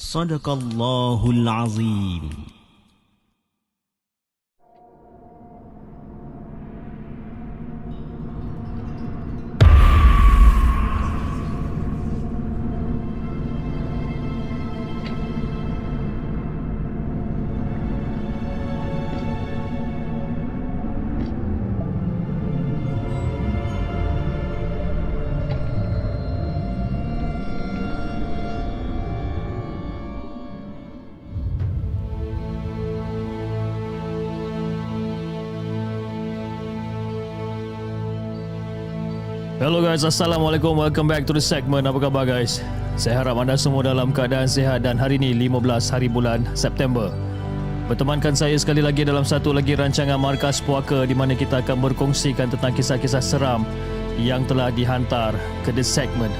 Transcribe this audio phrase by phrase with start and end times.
[0.00, 2.59] Sadaqallahul Azim.
[39.60, 40.72] Hello guys, Assalamualaikum.
[40.72, 41.84] Welcome back to the segment.
[41.84, 42.64] Apa khabar guys?
[42.96, 47.12] Saya harap anda semua dalam keadaan sihat dan hari ini 15 hari bulan September.
[47.84, 52.48] Bertemankan saya sekali lagi dalam satu lagi rancangan Markas Puaka di mana kita akan berkongsikan
[52.48, 53.68] tentang kisah-kisah seram
[54.16, 55.36] yang telah dihantar
[55.68, 56.32] ke the segment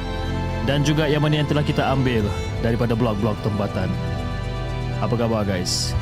[0.64, 2.24] dan juga yang mana yang telah kita ambil
[2.64, 3.92] daripada blog-blog tempatan.
[5.04, 5.92] Apa khabar guys?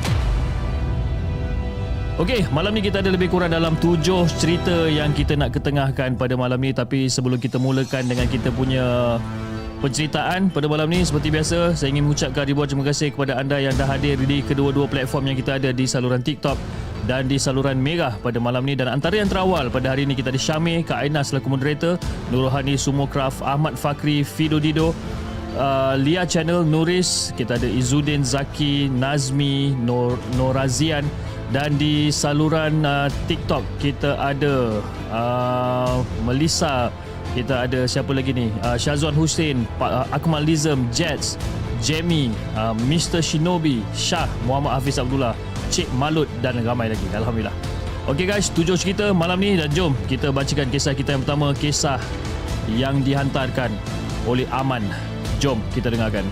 [2.19, 6.35] Okey, malam ni kita ada lebih kurang dalam tujuh cerita yang kita nak ketengahkan pada
[6.35, 6.75] malam ni.
[6.75, 9.15] Tapi sebelum kita mulakan dengan kita punya
[9.79, 13.71] penceritaan pada malam ni seperti biasa saya ingin mengucapkan ribuan terima kasih kepada anda yang
[13.79, 16.59] dah hadir di kedua-dua platform yang kita ada di saluran TikTok
[17.07, 18.75] dan di saluran Merah pada malam ni.
[18.75, 21.95] Dan antara yang terawal pada hari ini kita ada Syamir, Kak Aina selaku moderator,
[22.35, 24.91] Nur Rohani Sumokraft, Ahmad Fakri, Fido Dido,
[25.55, 31.07] uh, Lia Channel, Nuris, kita ada Izzuddin Zaki, Nazmi, Nor Norazian
[31.49, 36.93] dan di saluran uh, TikTok kita ada uh, Melissa.
[37.29, 38.49] Kita ada siapa lagi ni?
[38.65, 41.37] Uh, Syazwan Hussein uh, Akmal Lizam Jets
[41.77, 45.37] Jamie uh, Mr Shinobi Shah Muhammad Hafiz Abdullah
[45.69, 47.05] Cik Malut dan ramai lagi.
[47.13, 47.53] Alhamdulillah.
[48.09, 52.01] Ok guys tujuh cerita malam ni dan jom kita bacakan kisah kita yang pertama kisah
[52.73, 53.69] yang dihantarkan
[54.25, 54.81] oleh Aman.
[55.37, 56.25] Jom kita dengarkan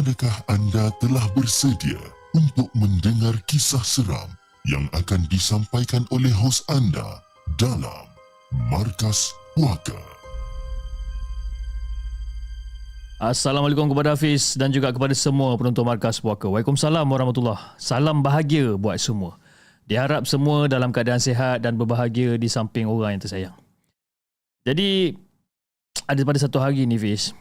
[0.00, 2.00] Adakah anda telah bersedia
[2.32, 4.32] untuk mendengar kisah seram
[4.64, 7.20] yang akan disampaikan oleh hos anda
[7.60, 8.08] dalam
[8.72, 10.00] Markas Puaka?
[13.20, 16.48] Assalamualaikum kepada Hafiz dan juga kepada semua penonton Markas Puaka.
[16.48, 19.36] Waalaikumsalam warahmatullahi Salam bahagia buat semua.
[19.84, 23.56] Diharap semua dalam keadaan sihat dan berbahagia di samping orang yang tersayang.
[24.64, 25.12] Jadi,
[26.08, 27.36] ada pada satu hari ni Fiz,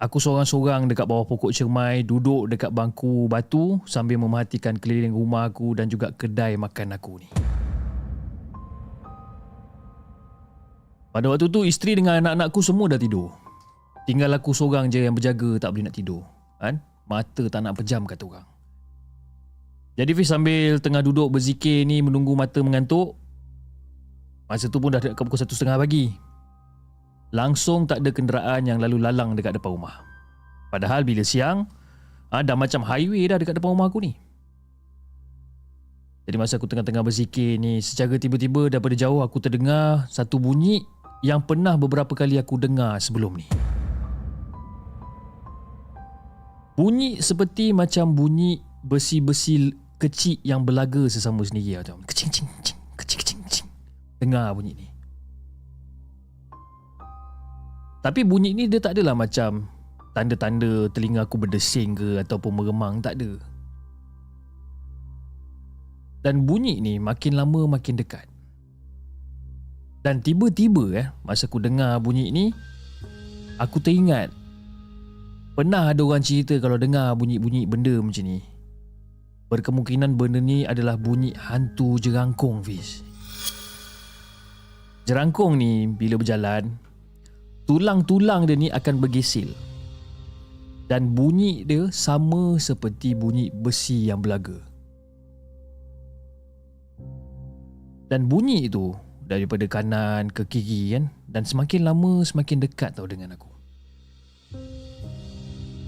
[0.00, 5.76] aku seorang-seorang dekat bawah pokok cermai, duduk dekat bangku batu sambil memerhatikan keliling rumah aku
[5.76, 7.28] dan juga kedai makan aku ni.
[11.10, 13.28] Pada waktu tu isteri dengan anak-anakku semua dah tidur.
[14.08, 16.22] Tinggal aku seorang je yang berjaga tak boleh nak tidur.
[16.56, 16.80] Kan?
[17.04, 18.46] Mata tak nak pejam kata orang.
[19.98, 23.18] Jadi Fiz sambil tengah duduk berzikir ni menunggu mata mengantuk.
[24.46, 26.14] Masa tu pun dah dekat pukul satu setengah pagi.
[27.30, 30.02] Langsung tak ada kenderaan yang lalu lalang dekat depan rumah.
[30.74, 31.70] Padahal bila siang,
[32.30, 34.18] dah macam highway dah dekat depan rumah aku ni.
[36.26, 40.82] Jadi masa aku tengah-tengah berzikir ni, secara tiba-tiba daripada jauh aku terdengar satu bunyi
[41.26, 43.46] yang pernah beberapa kali aku dengar sebelum ni.
[46.74, 53.20] Bunyi seperti macam bunyi besi-besi kecil yang berlaga sesama sendiri macam kecing kecing kecing kecing
[53.20, 53.68] kecing kecing.
[54.18, 54.86] Dengar bunyi ni.
[58.00, 59.68] Tapi bunyi ni dia tak adalah macam
[60.16, 63.36] tanda-tanda telinga aku berdesing ke ataupun meremang tak ada.
[66.24, 68.24] Dan bunyi ni makin lama makin dekat.
[70.00, 72.56] Dan tiba-tiba eh masa aku dengar bunyi ni
[73.60, 74.32] aku teringat
[75.52, 78.40] pernah ada orang cerita kalau dengar bunyi-bunyi benda macam ni
[79.52, 83.04] berkemungkinan benda ni adalah bunyi hantu jerangkung Fiz.
[85.04, 86.80] Jerangkung ni bila berjalan
[87.70, 89.46] tulang-tulang dia ni akan bergesil
[90.90, 94.58] dan bunyi dia sama seperti bunyi besi yang berlaga.
[98.10, 98.90] Dan bunyi itu
[99.22, 103.46] daripada kanan ke kiri kan dan semakin lama semakin dekat tau dengan aku.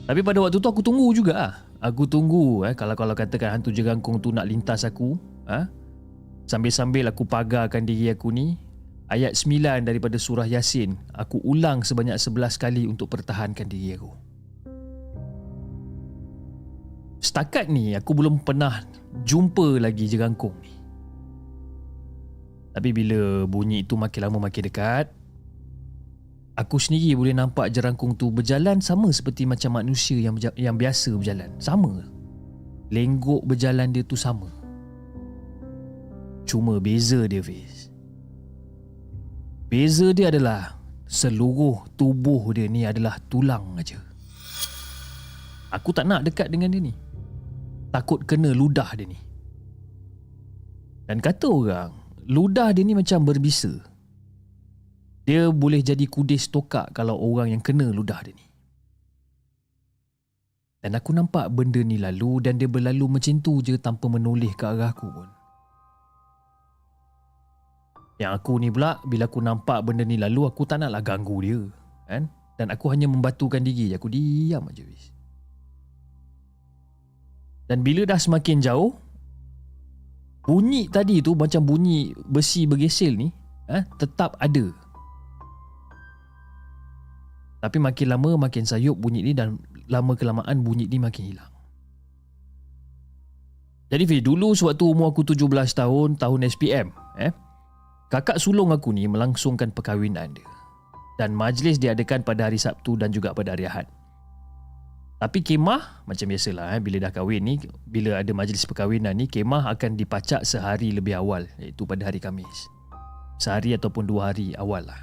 [0.07, 1.55] Tapi pada waktu tu aku tunggu juga ah.
[1.83, 5.19] Aku tunggu eh kalau kalau katakan hantu jerangkung tu nak lintas aku,
[5.51, 5.67] ah.
[5.67, 5.71] Ha?
[6.47, 8.55] Sambil-sambil aku pagarkan diri aku ni,
[9.13, 14.09] ayat 9 daripada surah Yasin, aku ulang sebanyak 11 kali untuk pertahankan diri aku.
[17.23, 18.83] Setakat ni aku belum pernah
[19.23, 20.73] jumpa lagi jerangkung ni.
[22.73, 25.13] Tapi bila bunyi itu makin lama makin dekat,
[26.57, 31.53] aku sendiri boleh nampak jerangkung tu berjalan sama seperti macam manusia yang yang biasa berjalan.
[31.61, 32.01] Sama.
[32.89, 34.49] Lenggok berjalan dia tu sama.
[36.49, 37.82] Cuma beza dia Fiz.
[39.73, 40.77] Beza dia adalah
[41.09, 43.97] seluruh tubuh dia ni adalah tulang aja.
[45.73, 46.93] Aku tak nak dekat dengan dia ni.
[47.89, 49.17] Takut kena ludah dia ni.
[51.09, 51.89] Dan kata orang,
[52.29, 53.73] ludah dia ni macam berbisa.
[55.25, 58.45] Dia boleh jadi kudis tokak kalau orang yang kena ludah dia ni.
[60.85, 64.69] Dan aku nampak benda ni lalu dan dia berlalu macam tu je tanpa menoleh ke
[64.69, 65.42] arah aku pun.
[68.23, 71.61] Yang aku ni pula bila aku nampak benda ni lalu aku tak naklah ganggu dia.
[72.07, 72.31] Kan?
[72.55, 73.99] Dan aku hanya membatukan diri je.
[73.99, 75.11] Aku diam aja wis.
[77.67, 78.95] Dan bila dah semakin jauh
[80.43, 83.31] Bunyi tadi tu macam bunyi besi bergesel ni
[83.71, 84.75] eh, tetap ada.
[87.63, 91.53] Tapi makin lama makin sayup bunyi ni dan lama kelamaan bunyi ni makin hilang.
[93.87, 95.47] Jadi Fi, dulu sewaktu umur aku 17
[95.77, 96.91] tahun, tahun SPM,
[97.21, 97.31] eh,
[98.13, 100.45] kakak sulung aku ni melangsungkan perkahwinan dia.
[101.17, 103.89] Dan majlis diadakan pada hari Sabtu dan juga pada hari Ahad.
[105.23, 107.55] Tapi kemah macam biasalah eh, bila dah kahwin ni
[107.87, 112.67] bila ada majlis perkahwinan ni kemah akan dipacak sehari lebih awal iaitu pada hari Khamis.
[113.39, 114.99] Sehari ataupun dua hari awal lah.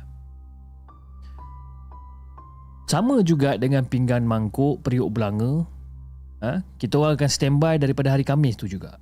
[2.92, 5.64] Sama juga dengan pinggan mangkuk, periuk belanga.
[6.44, 6.68] Ha?
[6.76, 9.00] Kita orang akan standby daripada hari Khamis tu juga.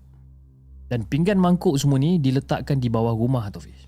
[0.86, 3.87] Dan pinggan mangkuk semua ni diletakkan di bawah rumah tu Fiz.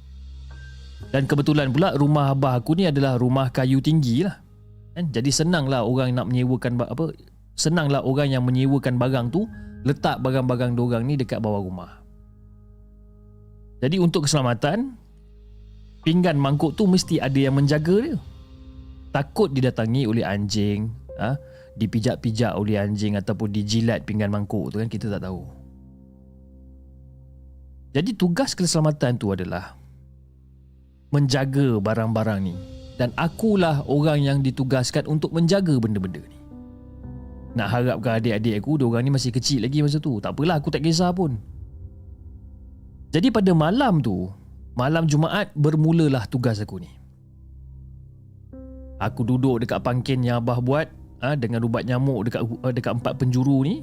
[1.10, 4.38] Dan kebetulan pula rumah abah aku ni adalah rumah kayu tinggi lah.
[4.94, 5.10] Kan?
[5.16, 7.16] Jadi senanglah orang nak menyewakan apa
[7.56, 9.48] senanglah orang yang menyewakan barang tu
[9.88, 12.04] letak barang-barang dorang ni dekat bawah rumah.
[13.80, 15.00] Jadi untuk keselamatan
[16.04, 18.18] pinggan mangkuk tu mesti ada yang menjaga dia.
[19.10, 21.34] Takut didatangi oleh anjing ha?
[21.80, 25.48] dipijak-pijak oleh anjing ataupun dijilat pinggan mangkuk tu kan kita tak tahu.
[27.96, 29.79] Jadi tugas keselamatan tu adalah
[31.10, 32.56] menjaga barang-barang ni
[33.00, 36.40] dan akulah orang yang ditugaskan untuk menjaga benda-benda ni.
[37.56, 40.20] Nak harapkan adik-adik aku, orang ni masih kecil lagi masa tu.
[40.20, 41.40] Tak apalah, aku tak kisah pun.
[43.10, 44.30] Jadi pada malam tu,
[44.78, 46.92] malam Jumaat bermulalah tugas aku ni.
[49.00, 50.92] Aku duduk dekat pangkin yang abah buat
[51.24, 53.82] ha, dengan ubat nyamuk dekat uh, dekat empat penjuru ni.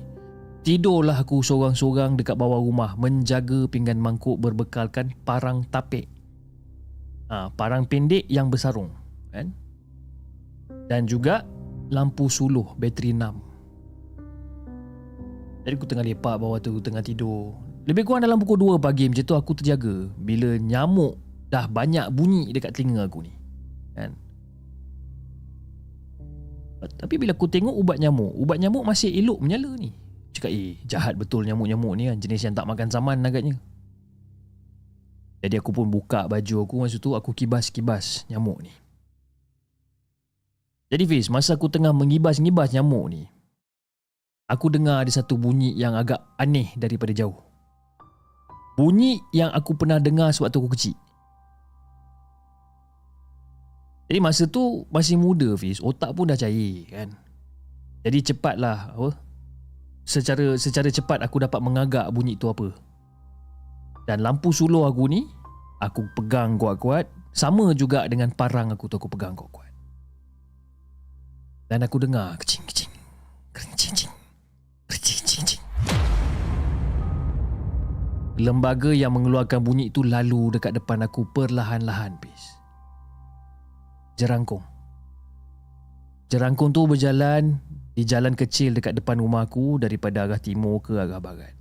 [0.60, 6.10] Tidurlah aku seorang-seorang dekat bawah rumah menjaga pinggan mangkuk berbekalkan parang tapik.
[7.26, 8.92] Ha, parang pendek yang bersarung
[9.34, 9.50] kan
[10.86, 11.42] dan juga
[11.90, 13.18] lampu suluh bateri 6
[15.66, 17.50] jadi aku tengah lepak bawah tu tengah tidur
[17.90, 21.18] lebih kurang dalam pukul 2 pagi macam tu aku terjaga bila nyamuk
[21.50, 23.34] dah banyak bunyi dekat telinga aku ni
[23.96, 24.12] Kan?
[26.84, 29.96] Tapi bila aku tengok ubat nyamuk, ubat nyamuk masih elok menyala ni.
[30.36, 32.20] Cakap, eh jahat betul nyamuk-nyamuk ni kan.
[32.20, 33.56] Jenis yang tak makan saman agaknya.
[35.46, 38.74] Jadi aku pun buka baju aku masa tu aku kibas-kibas nyamuk ni.
[40.90, 43.30] Jadi Fiz, masa aku tengah mengibas-ngibas nyamuk ni,
[44.50, 47.38] aku dengar ada satu bunyi yang agak aneh daripada jauh.
[48.74, 50.98] Bunyi yang aku pernah dengar sewaktu aku kecil.
[54.10, 57.14] Jadi masa tu masih muda Fiz, otak pun dah cair kan.
[58.02, 59.14] Jadi cepatlah apa?
[60.02, 62.74] Secara secara cepat aku dapat mengagak bunyi tu apa.
[64.06, 65.26] Dan lampu suluh aku ni
[65.80, 69.68] aku pegang kuat-kuat sama juga dengan parang aku tu aku pegang kuat-kuat.
[71.66, 72.92] Dan aku dengar kecing-kecing.
[73.50, 74.12] Kecing-kecing.
[74.86, 75.62] Kecing-kecing.
[78.36, 82.44] Lembaga yang mengeluarkan bunyi itu lalu dekat depan aku perlahan-lahan, bis.
[84.20, 84.62] Jerangkung.
[86.28, 87.56] Jerangkung tu berjalan
[87.96, 91.55] di jalan kecil dekat depan rumah aku daripada arah timur ke arah barat.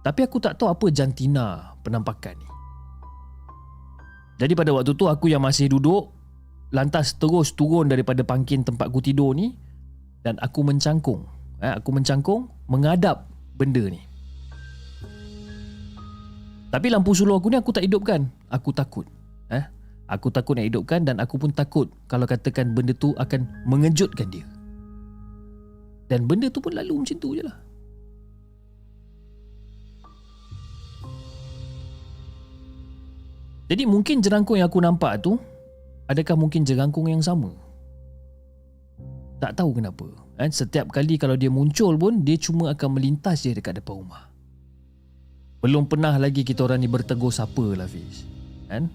[0.00, 2.48] Tapi aku tak tahu apa jantina penampakan ni.
[4.40, 6.16] Jadi pada waktu tu aku yang masih duduk
[6.72, 9.52] lantas terus turun daripada pangkin tempat aku tidur ni
[10.24, 11.28] dan aku mencangkung.
[11.60, 13.28] Eh, aku mencangkung menghadap
[13.60, 14.00] benda ni.
[16.72, 18.32] Tapi lampu suluh aku ni aku tak hidupkan.
[18.48, 19.04] Aku takut.
[19.52, 19.60] Eh,
[20.08, 24.46] aku takut nak hidupkan dan aku pun takut kalau katakan benda tu akan mengejutkan dia.
[26.08, 27.60] Dan benda tu pun lalu macam tu je lah.
[33.70, 35.38] Jadi mungkin jerangkung yang aku nampak tu
[36.10, 37.54] Adakah mungkin jerangkung yang sama?
[39.38, 40.50] Tak tahu kenapa kan?
[40.50, 44.26] Setiap kali kalau dia muncul pun Dia cuma akan melintas je dekat depan rumah
[45.62, 48.26] Belum pernah lagi kita orang ni bertegur siapa lah Fiz
[48.66, 48.90] kan?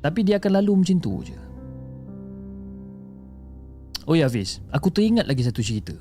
[0.00, 1.36] Tapi dia akan lalu macam tu je
[4.08, 5.92] Oh ya Fiz Aku teringat lagi satu cerita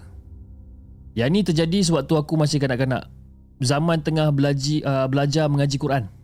[1.12, 3.12] Yang ni terjadi sewaktu aku masih kanak-kanak
[3.60, 6.15] Zaman tengah belaji, uh, belajar mengaji Quran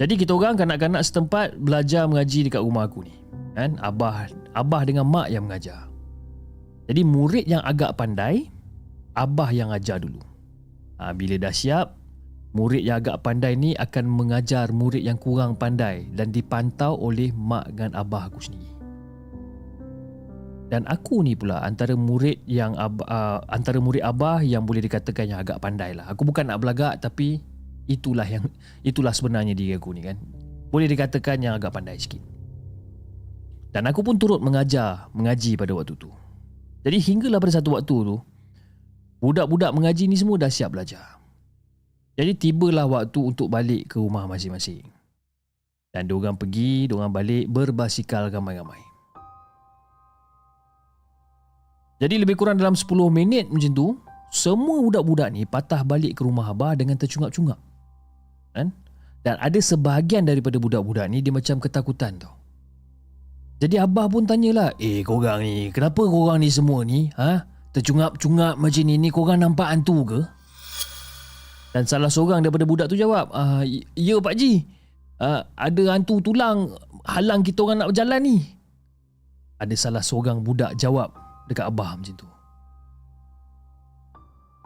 [0.00, 3.12] jadi kita orang kanak-kanak setempat belajar mengaji dekat rumah aku ni.
[3.52, 3.76] Kan?
[3.84, 5.92] Abah abah dengan mak yang mengajar.
[6.88, 8.48] Jadi murid yang agak pandai,
[9.12, 10.24] abah yang ajar dulu.
[10.98, 12.00] Ha, bila dah siap,
[12.56, 17.68] murid yang agak pandai ni akan mengajar murid yang kurang pandai dan dipantau oleh mak
[17.76, 18.72] dan abah aku sendiri.
[20.70, 25.42] Dan aku ni pula antara murid yang uh, antara murid abah yang boleh dikatakan yang
[25.42, 26.06] agak pandai lah.
[26.08, 27.42] Aku bukan nak belagak tapi
[27.90, 28.46] itulah yang
[28.86, 30.14] itulah sebenarnya diri aku ni kan.
[30.70, 32.22] Boleh dikatakan yang agak pandai sikit.
[33.74, 36.10] Dan aku pun turut mengajar mengaji pada waktu tu.
[36.86, 38.16] Jadi hinggalah pada satu waktu tu
[39.18, 41.18] budak-budak mengaji ni semua dah siap belajar.
[42.14, 44.86] Jadi tibalah waktu untuk balik ke rumah masing-masing.
[45.90, 48.78] Dan diorang pergi diorang balik berbasikal ramai-ramai.
[52.00, 53.86] Jadi lebih kurang dalam 10 minit macam tu
[54.30, 57.58] semua budak-budak ni patah balik ke rumah abah dengan tercungap-cungap
[58.52, 58.74] kan?
[59.20, 62.40] Dan ada sebahagian daripada budak-budak ni dia macam ketakutan tau.
[63.60, 67.44] Jadi abah pun tanyalah, "Eh, korang ni, kenapa korang ni semua ni, ha?
[67.76, 70.20] Tercungap-cungap macam ni, ni korang nampak hantu ke?"
[71.76, 73.60] Dan salah seorang daripada budak tu jawab, ah,
[73.94, 74.64] "Ya, Pak Ji.
[75.20, 76.72] Uh, ada hantu tulang
[77.04, 78.36] halang kita orang nak berjalan ni."
[79.60, 81.12] Ada salah seorang budak jawab
[81.52, 82.28] dekat abah macam tu.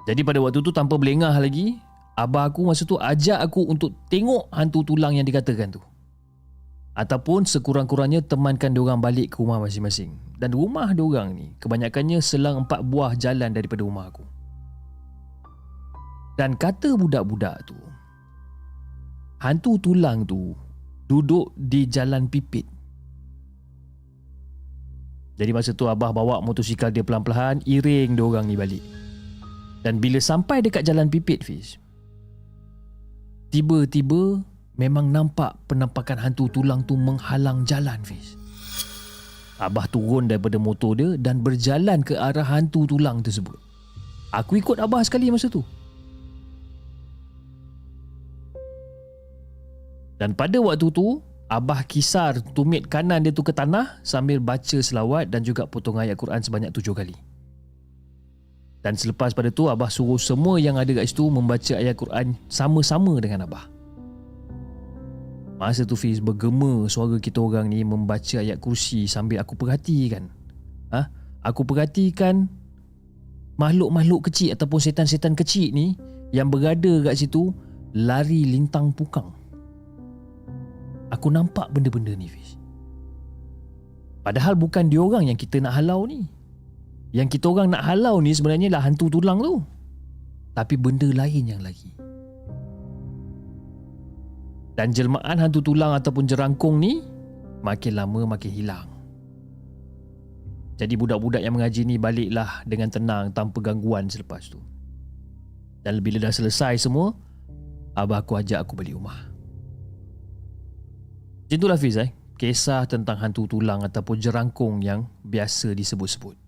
[0.06, 1.82] Jadi pada waktu tu tanpa belengah lagi,
[2.14, 5.82] abah aku masa tu ajak aku untuk tengok hantu tulang yang dikatakan tu.
[6.94, 10.14] Ataupun sekurang-kurangnya temankan diorang balik ke rumah masing-masing.
[10.38, 14.22] Dan rumah diorang ni kebanyakannya selang empat buah jalan daripada rumah aku.
[16.38, 17.78] Dan kata budak-budak tu,
[19.42, 20.54] hantu tulang tu
[21.10, 22.66] duduk di jalan pipit.
[25.34, 28.82] Jadi masa tu abah bawa motosikal dia pelan-pelan iring diorang ni balik.
[29.82, 31.76] Dan bila sampai dekat jalan pipit Fiz,
[33.54, 34.42] Tiba-tiba
[34.74, 38.34] memang nampak penampakan hantu tulang tu menghalang jalan Fiz.
[39.62, 43.54] Abah turun daripada motor dia dan berjalan ke arah hantu tulang tersebut.
[44.34, 45.62] Aku ikut Abah sekali masa tu.
[50.18, 55.30] Dan pada waktu tu, Abah kisar tumit kanan dia tu ke tanah sambil baca selawat
[55.30, 57.14] dan juga potong ayat Quran sebanyak tujuh kali.
[58.84, 63.16] Dan selepas pada tu Abah suruh semua yang ada kat situ membaca ayat Quran sama-sama
[63.16, 63.64] dengan Abah.
[65.56, 70.28] Masa tu Fiz bergema suara kita orang ni membaca ayat kursi sambil aku perhatikan.
[70.92, 71.08] Ha?
[71.48, 72.44] Aku perhatikan
[73.56, 75.96] makhluk-makhluk kecil ataupun setan-setan kecil ni
[76.36, 77.56] yang berada kat situ
[77.96, 79.32] lari lintang pukang.
[81.14, 82.58] aku nampak benda-benda ni Fiz.
[84.26, 86.26] Padahal bukan dia orang yang kita nak halau ni.
[87.14, 89.62] Yang kita orang nak halau ni sebenarnya lah hantu tulang tu.
[90.50, 91.94] Tapi benda lain yang lagi.
[94.74, 97.06] Dan jelmaan hantu tulang ataupun jerangkung ni
[97.62, 98.90] makin lama makin hilang.
[100.74, 104.58] Jadi budak-budak yang mengaji ni baliklah dengan tenang tanpa gangguan selepas tu.
[105.86, 107.14] Dan bila dah selesai semua,
[107.94, 109.14] abah aku ajak aku balik rumah.
[111.46, 112.10] Macam itulah Fiz eh.
[112.34, 116.43] Kisah tentang hantu tulang ataupun jerangkung yang biasa disebut-sebut.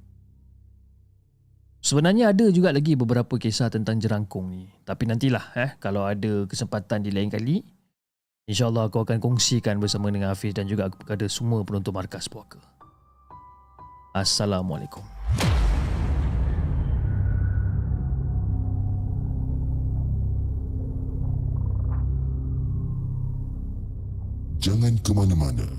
[1.86, 4.66] Sebenarnya ada juga lagi beberapa kisah tentang jerangkung ni.
[4.82, 7.62] Tapi nantilah eh kalau ada kesempatan di lain kali
[8.50, 12.58] InsyaAllah aku akan kongsikan bersama dengan Hafiz dan juga kepada semua penonton Markas Puaka.
[14.18, 15.02] Assalamualaikum.
[24.58, 25.70] Jangan ke mana-mana.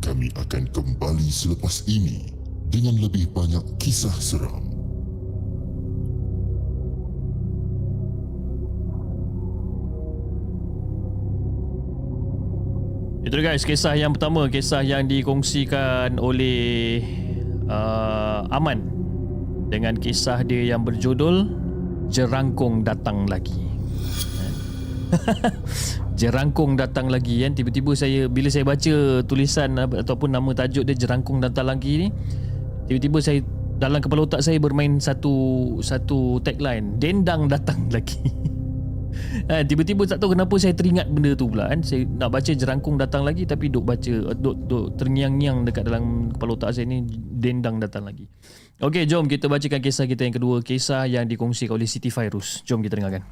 [0.00, 2.32] Kami akan kembali selepas ini
[2.72, 4.75] dengan lebih banyak kisah seram.
[13.26, 17.02] Itu guys, kisah yang pertama, kisah yang dikongsikan oleh
[17.66, 18.86] uh, Aman
[19.66, 21.50] dengan kisah dia yang berjudul
[22.06, 23.66] Jerangkung Datang Lagi.
[26.22, 31.38] Jerangkung datang lagi kan tiba-tiba saya bila saya baca tulisan ataupun nama tajuk dia Jerangkung
[31.38, 32.08] datang lagi ni
[32.88, 33.38] tiba-tiba saya
[33.76, 38.18] dalam kepala otak saya bermain satu satu tagline dendang datang lagi
[39.48, 41.80] ha, tiba-tiba tak tahu kenapa saya teringat benda tu pula kan.
[41.80, 46.56] Saya nak baca jerangkung datang lagi tapi duk baca duk, duk terngiang-ngiang dekat dalam kepala
[46.56, 47.04] otak saya ni
[47.38, 48.26] dendang datang lagi.
[48.76, 50.60] Okey, jom kita bacakan kisah kita yang kedua.
[50.60, 53.24] Kisah yang dikongsikan oleh Siti Fairuz jom kita dengarkan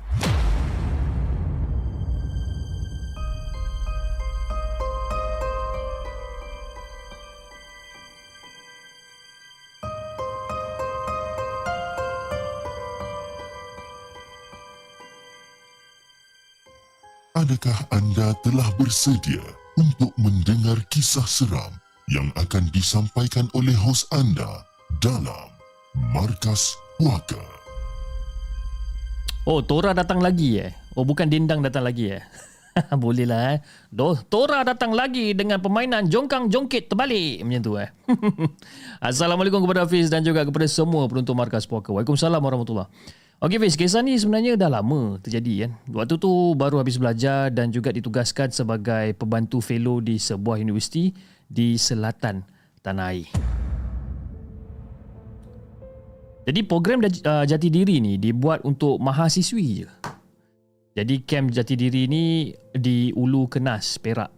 [17.45, 19.45] Adakah anda telah bersedia
[19.77, 21.77] untuk mendengar kisah seram
[22.09, 24.65] yang akan disampaikan oleh hos anda
[25.05, 25.53] dalam
[26.17, 27.45] Markas Puaka?
[29.45, 30.73] Oh, Tora datang lagi eh?
[30.97, 32.25] Oh, bukan Dendang datang lagi eh?
[32.97, 33.59] Bolehlah eh.
[33.93, 37.93] Doh, Tora datang lagi dengan permainan jongkang jongkit terbalik macam tu eh.
[39.13, 41.93] Assalamualaikum kepada Hafiz dan juga kepada semua penonton Markas Puaka.
[41.93, 42.89] Waalaikumsalam warahmatullahi
[43.43, 45.71] Okey Fiz, kisah ni sebenarnya dah lama terjadi kan.
[45.91, 51.11] Waktu tu baru habis belajar dan juga ditugaskan sebagai pembantu fellow di sebuah universiti
[51.51, 52.47] di selatan
[52.81, 53.29] tanah air.
[56.45, 59.89] Jadi program uh, jati diri ni dibuat untuk mahasiswi je.
[60.95, 64.31] Jadi camp jati diri ni di Ulu Kenas, Perak.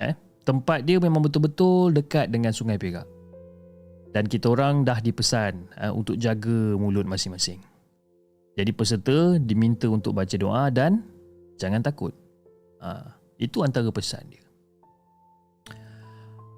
[0.00, 0.14] Eh,
[0.46, 3.04] tempat dia memang betul-betul dekat dengan Sungai Perak.
[4.14, 7.71] Dan kita orang dah dipesan uh, untuk jaga mulut masing-masing.
[8.52, 11.00] Jadi peserta diminta untuk baca doa dan
[11.56, 12.12] jangan takut.
[12.84, 14.44] Ha, itu antara pesan dia.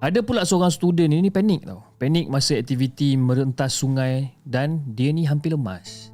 [0.05, 1.81] Ada pula seorang student ini panik tau.
[1.97, 6.13] Panik masa aktiviti merentas sungai dan dia ni hampir lemas.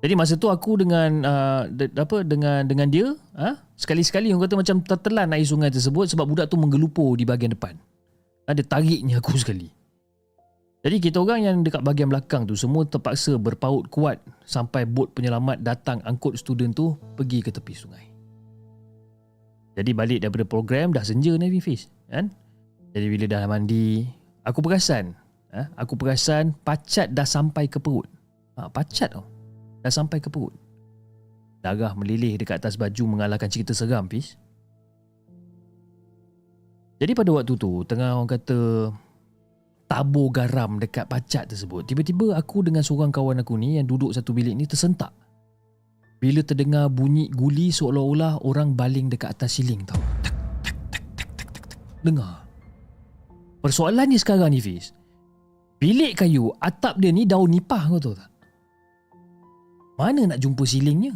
[0.00, 3.58] Jadi masa tu aku dengan uh, apa dengan dengan dia, ha?
[3.76, 7.76] sekali-sekali orang kata macam tertelan air sungai tersebut sebab budak tu menggelupur di bahagian depan.
[8.48, 9.75] Ada tariknya aku sekali.
[10.86, 15.58] Jadi kita orang yang dekat bahagian belakang tu semua terpaksa berpaut kuat sampai bot penyelamat
[15.58, 18.06] datang angkut student tu pergi ke tepi sungai.
[19.74, 22.30] Jadi balik daripada program dah senja ni Fiz, kan?
[22.94, 24.06] Jadi bila dah mandi,
[24.46, 25.10] aku perasan,
[25.50, 25.66] ha?
[25.74, 28.06] aku perasan pacat dah sampai ke perut.
[28.54, 29.26] Ha, pacat tau.
[29.82, 30.54] Dah sampai ke perut.
[31.66, 34.38] Darah melilih dekat atas baju mengalahkan cerita seram Fiz.
[37.02, 38.94] Jadi pada waktu tu, tengah orang kata
[39.86, 41.86] tabur garam dekat pacat tersebut.
[41.86, 45.14] Tiba-tiba aku dengan seorang kawan aku ni yang duduk satu bilik ni tersentak.
[46.18, 50.00] Bila terdengar bunyi guli seolah-olah orang baling dekat atas siling tau.
[50.24, 51.78] Tak, tak, tak, tak, tak, tak, tak.
[54.22, 54.90] Sekarang ni Fiz.
[55.76, 58.30] Bilik kayu, atap dia ni daun nipah kau tahu tak?
[60.00, 61.12] Mana nak jumpa silingnya?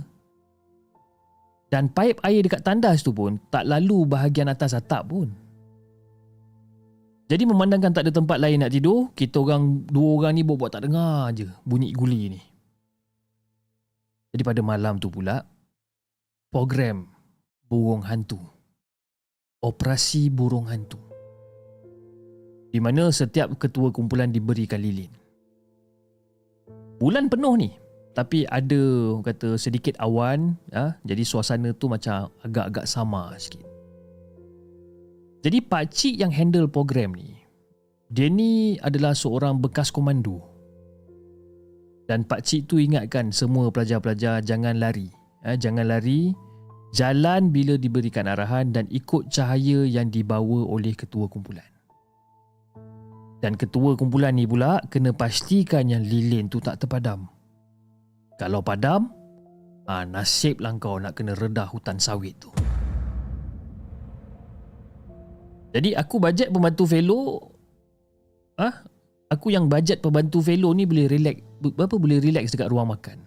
[1.70, 5.32] Dan paip air dekat tandas tu pun tak lalu bahagian atas atap pun.
[7.30, 10.90] Jadi memandangkan tak ada tempat lain nak tidur, kita orang dua orang ni buat-buat tak
[10.90, 12.42] dengar je bunyi guli ni.
[14.34, 15.46] Jadi pada malam tu pula,
[16.50, 17.06] program
[17.70, 18.42] burung hantu.
[19.62, 20.98] Operasi burung hantu.
[22.74, 25.14] Di mana setiap ketua kumpulan diberikan lilin.
[26.98, 27.70] Bulan penuh ni,
[28.10, 28.82] tapi ada
[29.22, 30.98] kata sedikit awan, ha?
[31.06, 33.69] jadi suasana tu macam agak-agak sama sikit.
[35.40, 37.40] Jadi pakcik yang handle program ni,
[38.12, 40.44] dia ni adalah seorang bekas komando.
[42.04, 45.08] Dan pakcik tu ingatkan semua pelajar-pelajar jangan lari.
[45.48, 46.36] Eh, jangan lari,
[46.92, 51.64] jalan bila diberikan arahan dan ikut cahaya yang dibawa oleh ketua kumpulan.
[53.40, 57.24] Dan ketua kumpulan ni pula kena pastikan yang lilin tu tak terpadam.
[58.36, 59.08] Kalau padam,
[59.88, 62.52] ah, nasiblah kau nak kena redah hutan sawit tu.
[65.70, 67.54] Jadi aku bajet pembantu fellow
[68.58, 68.82] ah
[69.30, 71.38] aku yang bajet pembantu fellow ni boleh relax
[71.78, 73.22] apa boleh relax dekat ruang makan.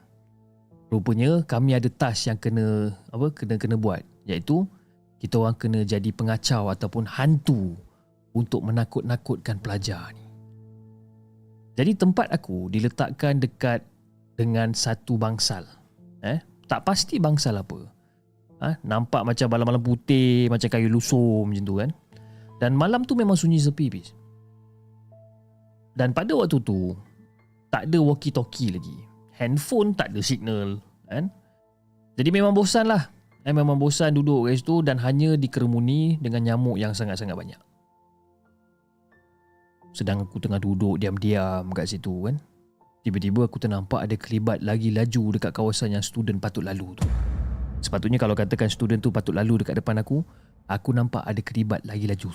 [0.92, 4.68] Rupanya kami ada task yang kena apa kena kena buat iaitu
[5.24, 7.80] kita orang kena jadi pengacau ataupun hantu
[8.36, 10.28] untuk menakut-nakutkan pelajar ni.
[11.74, 13.82] Jadi tempat aku diletakkan dekat
[14.38, 15.66] dengan satu bangsal.
[16.22, 16.38] Eh,
[16.70, 17.90] tak pasti bangsal apa.
[18.62, 21.90] Ha, nampak macam malam-malam putih, macam kayu lusum macam tu kan.
[22.62, 24.14] Dan malam tu memang sunyi sepi bis.
[25.94, 26.98] Dan pada waktu tu
[27.70, 28.98] tak ada walkie talkie lagi.
[29.34, 30.78] Handphone tak ada signal
[31.10, 31.30] kan.
[32.18, 33.10] Jadi memang bosan lah.
[33.44, 37.60] Eh, memang bosan duduk kat situ dan hanya dikerumuni dengan nyamuk yang sangat-sangat banyak.
[39.92, 42.40] Sedang aku tengah duduk diam-diam kat situ kan.
[43.04, 47.06] Tiba-tiba aku ternampak ada kelibat lagi laju dekat kawasan yang student patut lalu tu.
[47.84, 50.24] Sepatutnya kalau katakan student tu patut lalu dekat depan aku,
[50.68, 52.30] aku nampak ada keribat lagi laju.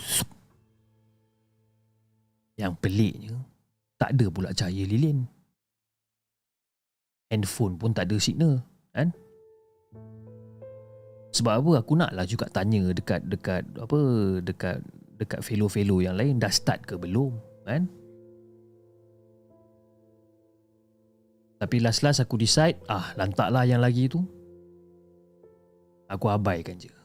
[2.59, 3.35] Yang peliknya,
[3.97, 5.27] tak ada pula cahaya lilin.
[7.29, 9.13] Handphone pun tak ada signal, kan?
[11.29, 13.99] Sebab apa aku naklah juga tanya dekat dekat apa
[14.41, 14.81] dekat
[15.21, 17.37] dekat fellow-fellow yang lain dah start ke belum,
[17.69, 17.85] kan?
[21.59, 24.23] Tapi last-last aku decide, ah lantaklah yang lagi tu.
[26.09, 26.98] Aku abaikan je.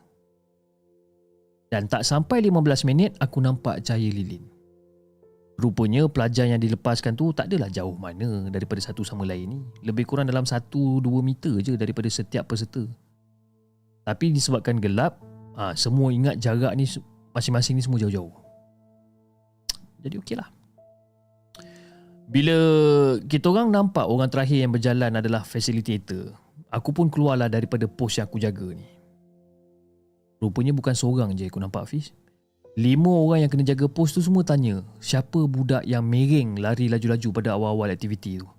[1.74, 4.46] Dan tak sampai 15 minit aku nampak cahaya lilin.
[5.58, 9.60] Rupanya pelajar yang dilepaskan tu tak adalah jauh mana daripada satu sama lain ni.
[9.82, 10.70] Lebih kurang dalam 1-2
[11.26, 12.86] meter je daripada setiap peserta.
[14.06, 15.18] Tapi disebabkan gelap,
[15.58, 16.86] ha, semua ingat jarak ni
[17.34, 18.34] masing-masing ni semua jauh-jauh.
[20.06, 20.54] Jadi okey lah.
[22.30, 22.58] Bila
[23.26, 26.38] kita orang nampak orang terakhir yang berjalan adalah facilitator,
[26.70, 28.93] aku pun keluarlah daripada pos yang aku jaga ni.
[30.44, 32.12] Rupanya bukan seorang je aku nampak Hafiz.
[32.76, 37.30] Lima orang yang kena jaga pos tu semua tanya siapa budak yang mereng lari laju-laju
[37.32, 38.50] pada awal-awal aktiviti tu.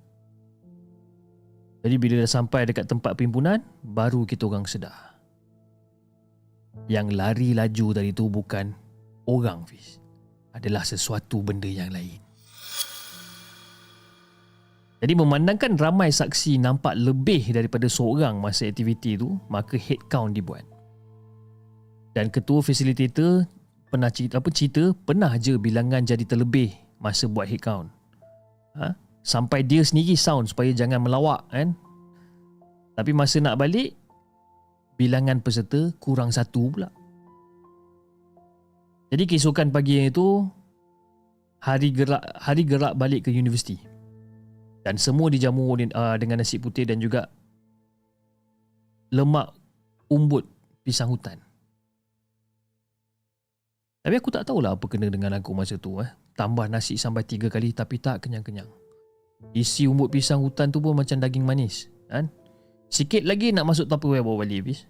[1.84, 5.20] Jadi bila dah sampai dekat tempat perhimpunan, baru kita orang sedar.
[6.88, 8.72] Yang lari laju tadi tu bukan
[9.28, 10.00] orang Fiz.
[10.56, 12.16] Adalah sesuatu benda yang lain.
[15.04, 20.73] Jadi memandangkan ramai saksi nampak lebih daripada seorang masa aktiviti tu, maka head count dibuat.
[22.14, 23.42] Dan ketua facilitator
[23.90, 26.70] pernah cerita apa cerita pernah je bilangan jadi terlebih
[27.03, 27.90] masa buat head count.
[28.79, 28.94] Ha?
[29.27, 31.74] Sampai dia sendiri sound supaya jangan melawak kan.
[32.94, 33.98] Tapi masa nak balik
[34.94, 36.88] bilangan peserta kurang satu pula.
[39.11, 40.46] Jadi keesokan pagi itu
[41.62, 43.79] hari gerak hari gerak balik ke universiti.
[44.85, 47.27] Dan semua dijamu uh, dengan nasi putih dan juga
[49.11, 49.55] lemak
[50.12, 50.44] umbut
[50.85, 51.40] pisang hutan.
[54.04, 56.10] Tapi aku tak tahulah apa kena dengan aku masa tu eh.
[56.36, 58.68] Tambah nasi sampai tiga kali tapi tak kenyang-kenyang.
[59.56, 61.88] Isi umbut pisang hutan tu pun macam daging manis.
[62.12, 62.28] Kan?
[62.92, 64.84] Sikit lagi nak masuk tupperware bawa balik habis.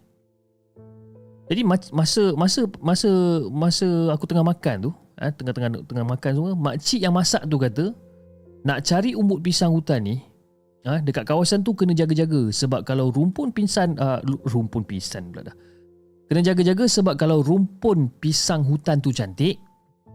[1.47, 3.11] Jadi masa masa masa
[3.53, 7.93] masa aku tengah makan tu, eh, tengah-tengah tengah makan semua, makcik yang masak tu kata
[8.65, 10.17] nak cari umbut pisang hutan ni,
[10.89, 15.57] eh, dekat kawasan tu kena jaga-jaga sebab kalau rumpun pingsan uh, rumpun pisan pula dah.
[16.35, 19.55] Kena jaga-jaga sebab kalau rumpun pisang hutan tu cantik,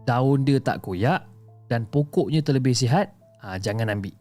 [0.04, 1.24] daun dia tak koyak
[1.72, 3.08] dan pokoknya terlebih sihat,
[3.40, 4.12] ha, jangan ambil.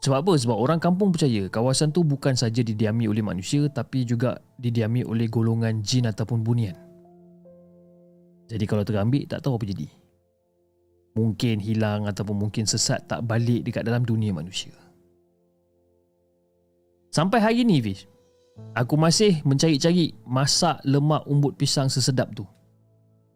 [0.00, 0.32] Sebab apa?
[0.40, 5.28] Sebab orang kampung percaya kawasan tu bukan saja didiami oleh manusia tapi juga didiami oleh
[5.28, 6.80] golongan jin ataupun bunian.
[8.48, 9.84] Jadi kalau terambil tak tahu apa jadi.
[11.12, 14.72] Mungkin hilang ataupun mungkin sesat tak balik dekat dalam dunia manusia.
[17.12, 18.08] Sampai hari ni Fish,
[18.74, 22.46] Aku masih mencari-cari masak lemak umbut pisang sesedap tu.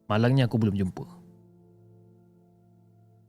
[0.06, 1.04] Malangnya aku belum jumpa.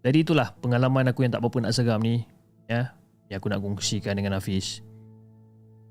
[0.06, 2.24] Jadi itulah pengalaman aku yang tak apa-apa nak seram ni.
[2.70, 2.94] Ya,
[3.28, 4.86] yang aku nak kongsikan dengan Hafiz.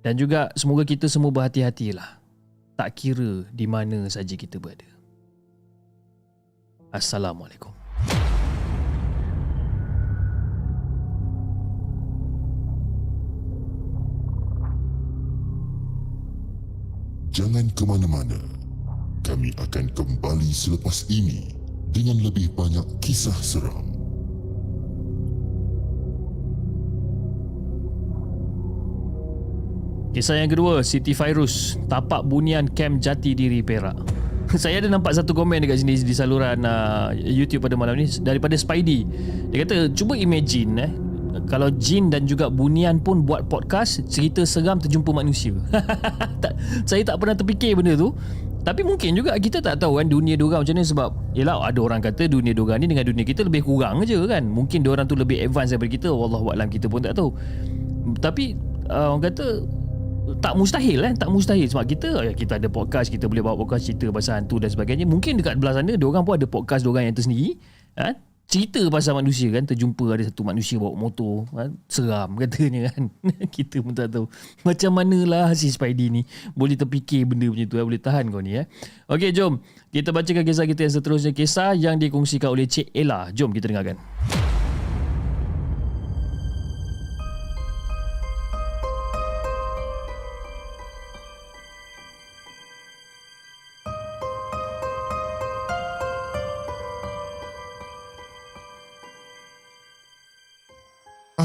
[0.00, 2.22] Dan juga semoga kita semua berhati-hatilah.
[2.78, 4.86] Tak kira di mana saja kita berada.
[6.94, 7.77] Assalamualaikum.
[17.38, 18.34] Jangan ke mana-mana.
[19.22, 21.54] Kami akan kembali selepas ini
[21.94, 23.86] dengan lebih banyak kisah seram.
[30.10, 33.94] Kisah yang kedua, Siti Fairuz, tapak bunian kem jati diri Perak.
[34.58, 38.58] Saya ada nampak satu komen dekat sini di saluran uh, YouTube pada malam ni daripada
[38.58, 39.06] Spidey.
[39.54, 40.90] Dia kata, cuba imagine eh,
[41.48, 45.56] kalau jin dan juga bunian pun buat podcast cerita seram terjumpa manusia.
[46.44, 48.12] tak, saya tak pernah terfikir benda tu.
[48.62, 52.04] Tapi mungkin juga kita tak tahu kan dunia diorang macam ni sebab Yelah ada orang
[52.04, 54.44] kata dunia diorang ni dengan dunia kita lebih kurang je kan.
[54.44, 57.32] Mungkin diorang tu lebih advance daripada kita Wallahualam kita pun tak tahu.
[58.20, 58.60] Tapi
[58.92, 59.64] uh, orang kata
[60.44, 61.12] tak mustahil eh.
[61.16, 64.60] Tak mustahil sebab kita ya, kita ada podcast kita boleh bawa podcast cerita pasal hantu
[64.60, 65.08] dan sebagainya.
[65.08, 67.56] Mungkin dekat belah sana dia orang pun ada podcast dia orang yang tersendiri
[67.96, 71.76] kan cerita pasal manusia kan terjumpa ada satu manusia bawa motor kan?
[71.84, 73.12] seram katanya kan.
[73.54, 74.24] Kita pun tak tahu.
[74.64, 76.24] Macam manalah si Spidey ni.
[76.56, 77.84] Boleh terfikir benda macam tu eh?
[77.84, 78.64] boleh tahan kau ni eh.
[79.04, 79.60] Okey jom.
[79.92, 81.32] Kita bacakan kisah kita yang seterusnya.
[81.36, 83.28] Kisah yang dikongsikan oleh Cik Ella.
[83.36, 84.00] Jom kita dengarkan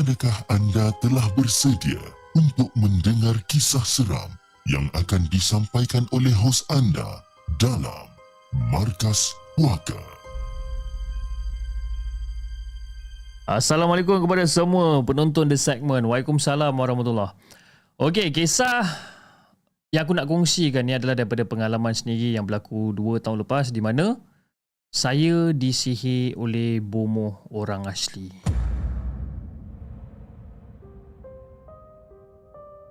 [0.04, 1.96] Adakah anda telah bersedia
[2.36, 4.36] untuk mendengar kisah seram
[4.68, 7.24] yang akan disampaikan oleh hos anda
[7.56, 8.12] dalam
[8.68, 9.96] Markas Puaka?
[13.48, 16.04] Assalamualaikum kepada semua penonton The Segment.
[16.04, 17.32] Waalaikumsalam warahmatullahi
[17.96, 18.84] Okey, kisah
[19.96, 23.80] yang aku nak kongsikan ni adalah daripada pengalaman sendiri yang berlaku 2 tahun lepas di
[23.80, 24.20] mana
[24.92, 28.28] saya disihir oleh bomoh orang asli.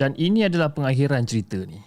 [0.02, 1.78] Dan ini adalah pengakhiran cerita ni.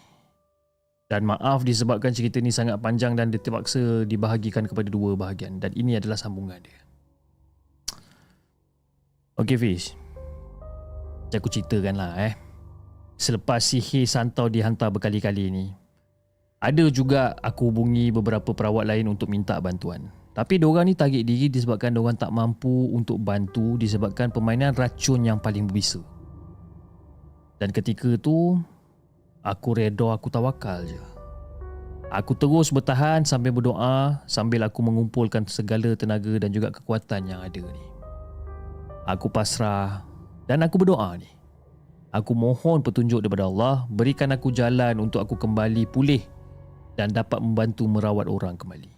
[1.11, 5.59] Dan maaf disebabkan cerita ni sangat panjang dan terpaksa dibahagikan kepada dua bahagian.
[5.59, 6.79] Dan ini adalah sambungan dia.
[9.35, 9.99] Okay Fiz.
[11.27, 12.39] Macam aku ceritakan lah eh.
[13.19, 15.65] Selepas sihir santau dihantar berkali-kali ni.
[16.63, 20.07] Ada juga aku hubungi beberapa perawat lain untuk minta bantuan.
[20.31, 25.43] Tapi diorang ni tarik diri disebabkan diorang tak mampu untuk bantu disebabkan permainan racun yang
[25.43, 26.14] paling berbisa.
[27.59, 28.59] Dan ketika tu
[29.45, 30.97] Aku redha aku tawakal je.
[32.09, 37.61] Aku terus bertahan sambil berdoa Sambil aku mengumpulkan segala tenaga dan juga kekuatan yang ada
[37.61, 37.85] ni.
[39.05, 40.01] Aku pasrah
[40.49, 41.29] Dan aku berdoa ni.
[42.09, 46.25] Aku mohon petunjuk daripada Allah Berikan aku jalan untuk aku kembali pulih
[46.97, 48.89] Dan dapat membantu merawat orang kembali.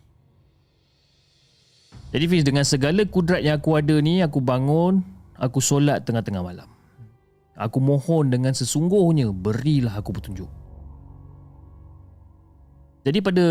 [2.07, 5.03] Jadi Fiz dengan segala kudrat yang aku ada ni Aku bangun
[5.35, 6.76] Aku solat tengah-tengah malam
[7.57, 10.45] Aku mohon dengan sesungguhnya berilah aku petunjuk.
[13.01, 13.45] Jadi pada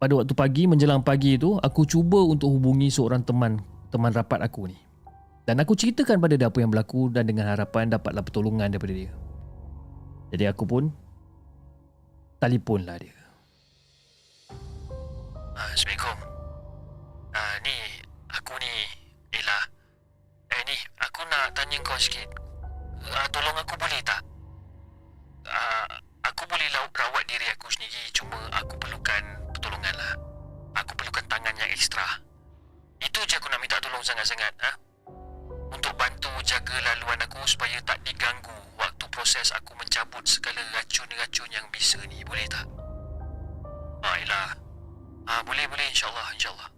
[0.00, 3.60] pada waktu pagi menjelang pagi itu aku cuba untuk hubungi seorang teman
[3.92, 4.78] teman rapat aku ni.
[5.44, 9.12] Dan aku ceritakan pada dia apa yang berlaku dan dengan harapan dapatlah pertolongan daripada dia.
[10.32, 10.88] Jadi aku pun
[12.40, 13.12] telefonlah dia.
[15.52, 16.16] Assalamualaikum.
[17.36, 17.76] Ah, ni
[18.32, 18.72] aku ni
[19.36, 19.60] Ella.
[20.56, 22.31] Eh ni aku nak tanya kau sikit
[23.12, 24.20] uh, tolong aku boleh tak?
[25.44, 25.86] Uh,
[26.24, 29.22] aku boleh rawat diri aku sendiri cuma aku perlukan
[29.52, 30.12] pertolongan lah.
[30.80, 32.04] Aku perlukan tangan yang ekstra.
[33.02, 34.54] Itu je aku nak minta tolong sangat-sangat.
[34.62, 34.72] Ha?
[35.72, 41.66] Untuk bantu jaga laluan aku supaya tak diganggu waktu proses aku mencabut segala racun-racun yang
[41.68, 42.24] bisa ni.
[42.24, 42.64] Boleh tak?
[44.00, 44.56] Baiklah.
[45.28, 45.86] Ah, boleh, boleh.
[45.92, 46.68] InsyaAllah, insyaAllah.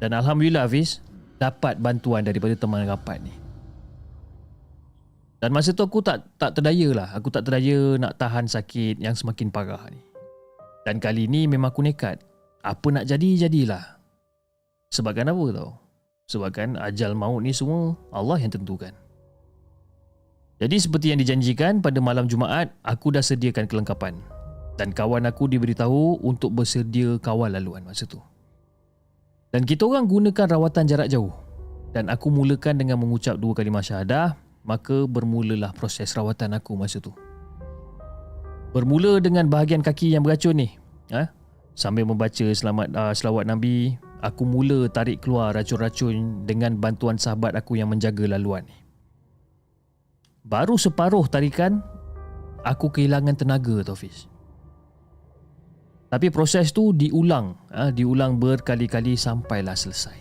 [0.00, 1.04] Dan Alhamdulillah Hafiz
[1.36, 3.32] Dapat bantuan daripada teman rapat ni.
[5.40, 7.08] Dan masa tu aku tak tak terdaya lah.
[7.16, 10.04] Aku tak terdaya nak tahan sakit yang semakin parah ni.
[10.84, 12.20] Dan kali ni memang aku nekat.
[12.60, 13.96] Apa nak jadi, jadilah.
[14.92, 15.80] Sebabkan apa tau?
[16.28, 18.92] Sebabkan ajal maut ni semua Allah yang tentukan.
[20.60, 24.20] Jadi seperti yang dijanjikan pada malam Jumaat Aku dah sediakan kelengkapan.
[24.76, 28.20] Dan kawan aku diberitahu untuk bersedia kawal laluan masa tu
[29.50, 31.34] dan kita orang gunakan rawatan jarak jauh.
[31.90, 37.10] Dan aku mulakan dengan mengucap dua kalimah syahadah, maka bermulalah proses rawatan aku masa tu.
[38.70, 40.78] Bermula dengan bahagian kaki yang beracun ni.
[41.10, 41.34] Ha?
[41.74, 47.74] Sambil membaca selamat uh, selawat Nabi, aku mula tarik keluar racun-racun dengan bantuan sahabat aku
[47.74, 48.78] yang menjaga laluan ni.
[50.46, 51.82] Baru separuh tarikan,
[52.62, 54.29] aku kehilangan tenaga Taufis.
[56.10, 60.18] Tapi proses tu diulang, ha, diulang berkali-kali sampailah selesai.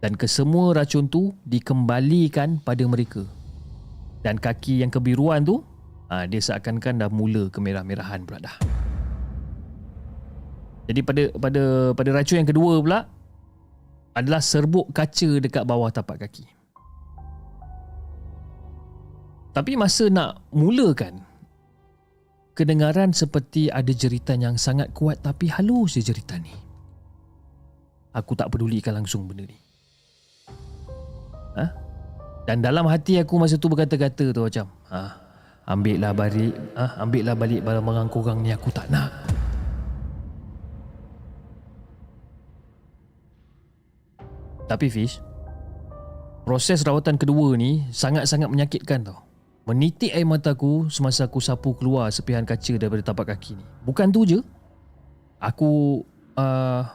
[0.00, 3.24] Dan kesemua racun tu dikembalikan pada mereka.
[4.26, 5.62] Dan kaki yang kebiruan tu
[6.10, 8.56] ha, Dia seakan-akan dah mula kemerah-merahan pula dah
[10.90, 11.62] Jadi pada pada
[11.94, 13.00] pada racun yang kedua pula
[14.18, 16.46] Adalah serbuk kaca dekat bawah tapak kaki
[19.54, 21.25] Tapi masa nak mulakan
[22.56, 26.56] Kedengaran seperti ada jeritan yang sangat kuat tapi halus je jeritan ni.
[28.16, 29.60] Aku tak pedulikan langsung benda ni.
[31.60, 31.64] Ha?
[32.48, 35.20] Dan dalam hati aku masa tu berkata-kata tu macam ha,
[35.68, 39.12] Ambil lah balik ha, Ambil lah balik barang-barang korang ni aku tak nak.
[44.64, 45.20] Tapi Fish
[46.48, 49.25] Proses rawatan kedua ni sangat-sangat menyakitkan tau
[49.66, 54.22] Menitik air mataku semasa aku sapu keluar sepihan kaca daripada tapak kaki ni Bukan tu
[54.22, 54.38] je
[55.42, 56.06] Aku
[56.38, 56.86] uh,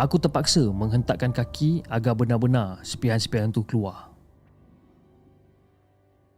[0.00, 4.08] Aku terpaksa menghentakkan kaki agar benar-benar sepihan-sepihan tu keluar.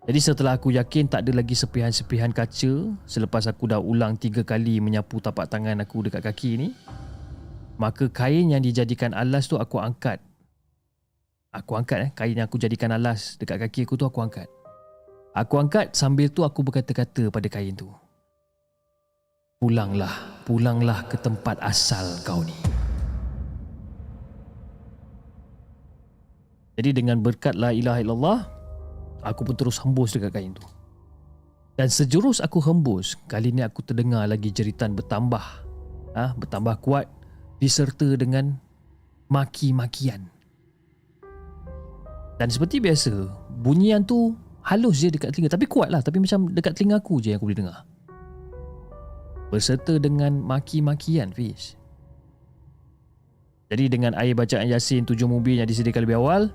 [0.03, 4.83] Jadi setelah aku yakin tak ada lagi sepihan-sepihan kaca selepas aku dah ulang tiga kali
[4.83, 6.69] menyapu tapak tangan aku dekat kaki ni,
[7.79, 10.19] maka kain yang dijadikan alas tu aku angkat.
[11.55, 14.51] Aku angkat eh, kain yang aku jadikan alas dekat kaki aku tu aku angkat.
[15.33, 17.89] Aku angkat sambil tu aku berkata-kata pada kain tu.
[19.57, 22.53] Pulanglah, pulanglah ke tempat asal kau ni.
[26.77, 28.39] Jadi dengan berkat la ilaha illallah
[29.23, 30.65] Aku pun terus hembus dekat kain tu
[31.77, 35.45] Dan sejurus aku hembus Kali ni aku terdengar lagi jeritan bertambah
[36.17, 37.07] ha, Bertambah kuat
[37.61, 38.57] Diserta dengan
[39.29, 40.33] Maki-makian
[42.41, 43.31] Dan seperti biasa
[43.63, 44.35] Bunyian tu
[44.67, 47.51] halus je dekat telinga Tapi kuat lah Tapi macam dekat telinga aku je yang aku
[47.51, 47.79] boleh dengar
[49.53, 51.77] Berserta dengan maki-makian Fiz
[53.73, 56.53] jadi dengan air bacaan Yasin tujuh mubin yang disediakan lebih awal,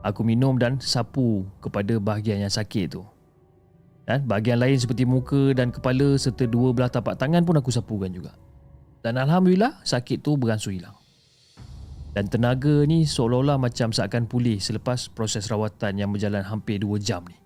[0.00, 3.04] aku minum dan sapu kepada bahagian yang sakit tu.
[4.08, 8.08] Dan bahagian lain seperti muka dan kepala serta dua belah tapak tangan pun aku sapukan
[8.08, 8.32] juga.
[9.04, 10.96] Dan Alhamdulillah sakit tu beransur hilang.
[12.16, 17.20] Dan tenaga ni seolah-olah macam seakan pulih selepas proses rawatan yang berjalan hampir dua jam
[17.28, 17.36] ni.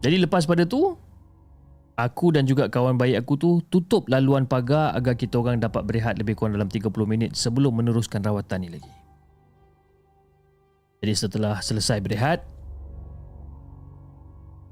[0.00, 0.96] Jadi lepas pada tu,
[2.00, 6.16] Aku dan juga kawan baik aku tu tutup laluan pagar agar kita orang dapat berehat
[6.16, 8.92] lebih kurang dalam 30 minit sebelum meneruskan rawatan ni lagi.
[11.04, 12.40] Jadi setelah selesai berehat,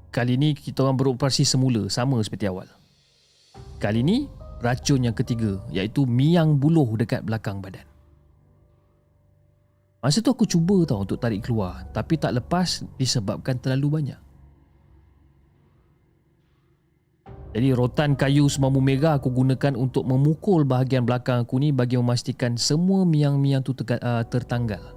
[0.09, 2.65] kali ni kita orang beroperasi semula sama seperti awal.
[3.77, 4.25] Kali ni
[4.65, 7.85] racun yang ketiga iaitu miang buluh dekat belakang badan.
[10.01, 14.28] Masa tu aku cuba tau untuk tarik keluar tapi tak lepas disebabkan terlalu banyak.
[17.49, 22.53] Jadi rotan kayu semampu mega aku gunakan untuk memukul bahagian belakang aku ni bagi memastikan
[22.61, 24.93] semua miang-miang tu ter- uh, tertanggal.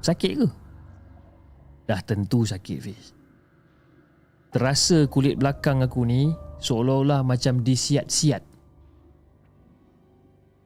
[0.00, 0.48] Sakit ke?
[1.84, 3.12] Dah tentu sakit Fiz.
[4.48, 6.32] Terasa kulit belakang aku ni
[6.64, 8.40] seolah-olah macam disiat-siat.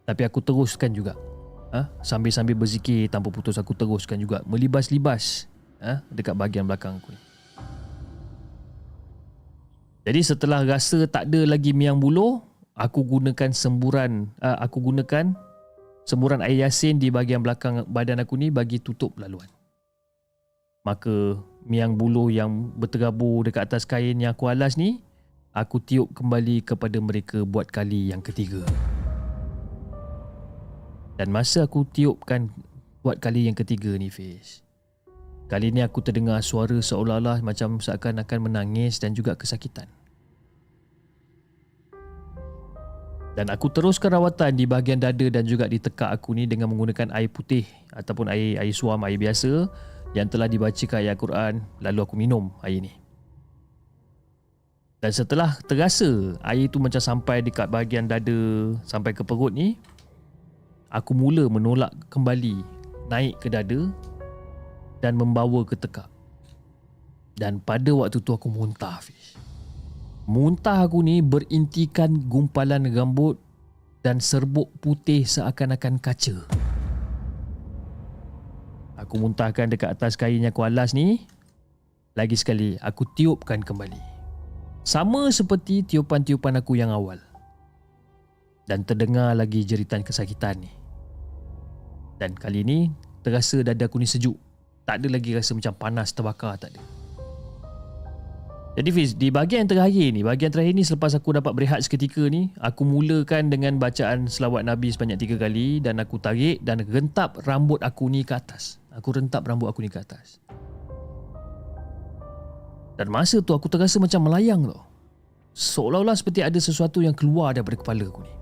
[0.06, 1.18] Tapi aku teruskan juga.
[1.74, 1.90] Ha?
[2.00, 5.50] Sambil-sambil berzikir tanpa putus aku teruskan juga melibas-libas
[5.82, 6.00] ha?
[6.08, 7.27] dekat bahagian belakang aku ni.
[10.08, 12.40] Jadi setelah rasa tak ada lagi miang buluh,
[12.72, 15.36] aku gunakan semburan uh, aku gunakan
[16.08, 19.52] semburan air yasin di bahagian belakang badan aku ni bagi tutup laluan.
[20.88, 21.36] Maka
[21.68, 25.04] miang buluh yang berterabur dekat atas kain yang aku alas ni,
[25.52, 28.64] aku tiup kembali kepada mereka buat kali yang ketiga.
[31.20, 32.48] Dan masa aku tiupkan
[33.04, 34.64] buat kali yang ketiga ni Fiz,
[35.48, 39.97] Kali ni aku terdengar suara seolah-olah macam seakan-akan menangis dan juga kesakitan.
[43.38, 47.14] Dan aku teruskan rawatan di bahagian dada dan juga di tekak aku ni dengan menggunakan
[47.14, 47.62] air putih
[47.94, 49.70] ataupun air air suam, air biasa
[50.10, 52.90] yang telah dibacakan ayat Quran lalu aku minum air ni.
[54.98, 59.78] Dan setelah terasa air tu macam sampai dekat bahagian dada sampai ke perut ni,
[60.90, 62.66] aku mula menolak kembali
[63.06, 63.86] naik ke dada
[64.98, 66.10] dan membawa ke tekak.
[67.38, 69.38] Dan pada waktu tu aku muntah Fish.
[70.28, 73.40] Muntah aku ni berintikan gumpalan rambut
[74.04, 76.44] dan serbuk putih seakan-akan kaca.
[79.00, 81.24] Aku muntahkan dekat atas kain yang aku alas ni.
[82.12, 83.96] Lagi sekali aku tiupkan kembali.
[84.84, 87.16] Sama seperti tiupan-tiupan aku yang awal.
[88.68, 90.68] Dan terdengar lagi jeritan kesakitan ni.
[92.20, 92.92] Dan kali ni
[93.24, 94.36] terasa dada aku ni sejuk
[94.84, 96.97] tak ada lagi rasa macam panas terbakar tak ada.
[98.78, 102.54] Jadi Fiz, di bahagian terakhir ni, bahagian terakhir ni selepas aku dapat berehat seketika ni,
[102.62, 107.82] aku mulakan dengan bacaan selawat Nabi sebanyak tiga kali dan aku tarik dan rentap rambut
[107.82, 108.78] aku ni ke atas.
[108.94, 110.38] Aku rentap rambut aku ni ke atas.
[112.94, 114.86] Dan masa tu aku terasa macam melayang tau.
[115.58, 118.34] Seolah-olah seperti ada sesuatu yang keluar daripada kepala aku ni.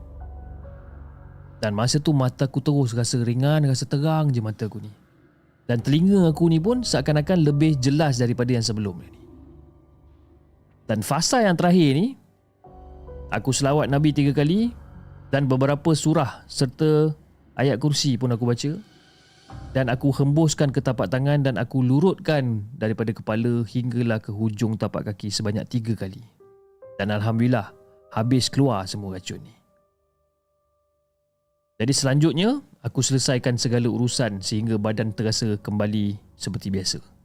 [1.64, 4.92] Dan masa tu mata aku terus rasa ringan, rasa terang je mata aku ni.
[5.64, 9.25] Dan telinga aku ni pun seakan-akan lebih jelas daripada yang sebelum ni.
[10.86, 12.14] Dan fasa yang terakhir ni,
[13.34, 14.70] aku selawat Nabi tiga kali
[15.34, 17.10] dan beberapa surah serta
[17.58, 18.78] ayat kursi pun aku baca
[19.74, 25.10] dan aku hembuskan ke tapak tangan dan aku lurutkan daripada kepala hinggalah ke hujung tapak
[25.12, 26.22] kaki sebanyak tiga kali.
[26.96, 27.74] Dan Alhamdulillah,
[28.14, 29.52] habis keluar semua racun ni.
[31.76, 37.15] Jadi selanjutnya, aku selesaikan segala urusan sehingga badan terasa kembali seperti biasa.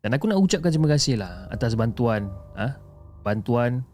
[0.00, 2.80] Dan aku nak ucapkan terima kasih lah atas bantuan ha?
[3.20, 3.84] Bantuan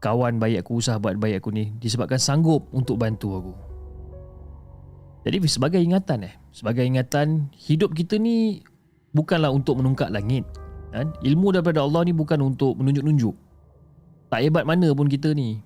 [0.00, 3.54] kawan baik aku, sahabat baik aku ni Disebabkan sanggup untuk bantu aku.
[5.28, 8.64] Jadi sebagai ingatan eh Sebagai ingatan hidup kita ni
[9.12, 10.48] bukanlah untuk menungkak langit
[10.90, 11.12] kan?
[11.20, 13.36] Ilmu daripada Allah ni bukan untuk menunjuk-nunjuk.
[14.30, 15.62] Tak hebat mana pun kita ni.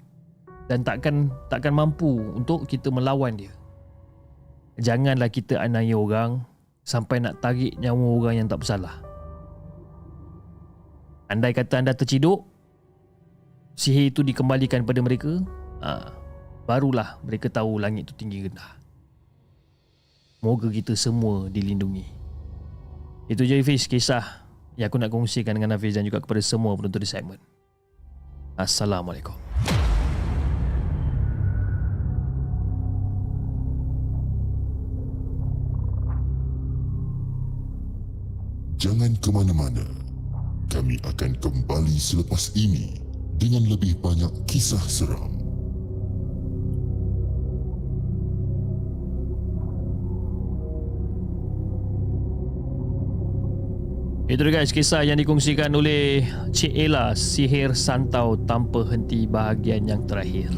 [0.68, 3.52] Dan takkan takkan mampu untuk kita melawan dia.
[4.80, 6.42] Janganlah kita anaya orang
[6.84, 9.03] Sampai nak tarik nyawa orang yang tak bersalah
[11.34, 12.46] Andai kata anda terciduk
[13.74, 15.42] Sihir itu dikembalikan pada mereka
[15.82, 16.14] ha,
[16.62, 18.78] Barulah mereka tahu langit itu tinggi rendah.
[20.40, 22.06] Moga kita semua dilindungi.
[23.26, 24.46] Itu je Hafiz kisah
[24.78, 27.40] Yang aku nak kongsikan dengan Hafiz dan juga kepada semua penonton di segmen.
[28.54, 29.34] Assalamualaikum.
[38.78, 40.03] Jangan ke mana-mana.
[40.74, 42.98] Kami akan kembali selepas ini
[43.38, 45.30] dengan lebih banyak kisah seram.
[54.26, 60.02] Itu dia guys kisah yang dikongsikan oleh Cik Ella Sihir Santau Tanpa Henti bahagian yang
[60.10, 60.50] terakhir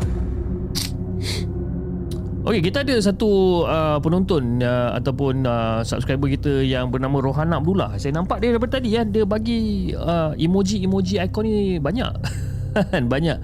[2.46, 7.98] Okey, kita ada satu uh, penonton uh, ataupun uh, subscriber kita yang bernama Rohana Abdullah.
[7.98, 12.06] Saya nampak dia daripada tadi ya, dia bagi uh, emoji-emoji ikon ni banyak.
[13.12, 13.42] banyak.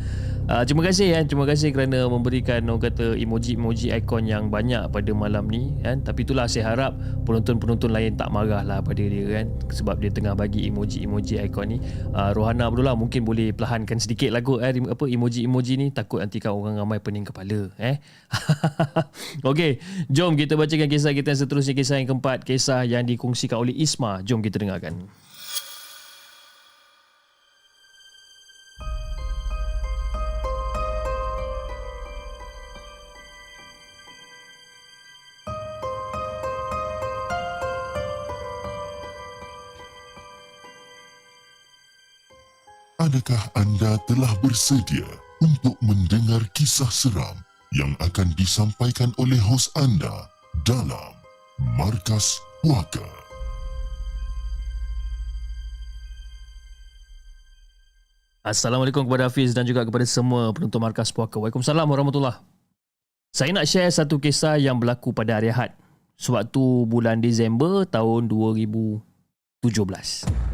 [0.53, 5.09] Uh, terima kasih ya, terima kasih kerana memberikan orang kata emoji-emoji ikon yang banyak pada
[5.17, 6.05] malam ni kan.
[6.05, 6.93] Tapi itulah saya harap
[7.25, 11.79] penonton-penonton lain tak marah lah pada dia kan sebab dia tengah bagi emoji-emoji ikon ni.
[12.13, 16.53] Uh, Rohana Abdullah mungkin boleh perlahankan sedikit lagu eh apa emoji-emoji ni takut nanti kan
[16.53, 17.97] orang ramai pening kepala eh.
[19.49, 19.81] Okey,
[20.13, 24.21] jom kita bacakan kisah kita yang seterusnya kisah yang keempat, kisah yang dikongsikan oleh Isma.
[24.21, 25.09] Jom kita dengarkan.
[43.03, 45.03] Adakah anda telah bersedia
[45.43, 47.35] untuk mendengar kisah seram
[47.75, 50.31] yang akan disampaikan oleh hos anda
[50.63, 51.11] dalam
[51.75, 53.03] Markas Puaka?
[58.47, 61.43] Assalamualaikum kepada Hafiz dan juga kepada semua penonton Markas Puaka.
[61.43, 62.39] Waalaikumsalam warahmatullahi
[63.35, 65.75] Saya nak share satu kisah yang berlaku pada hari Ahad
[66.15, 70.52] sewaktu bulan Disember tahun 2017.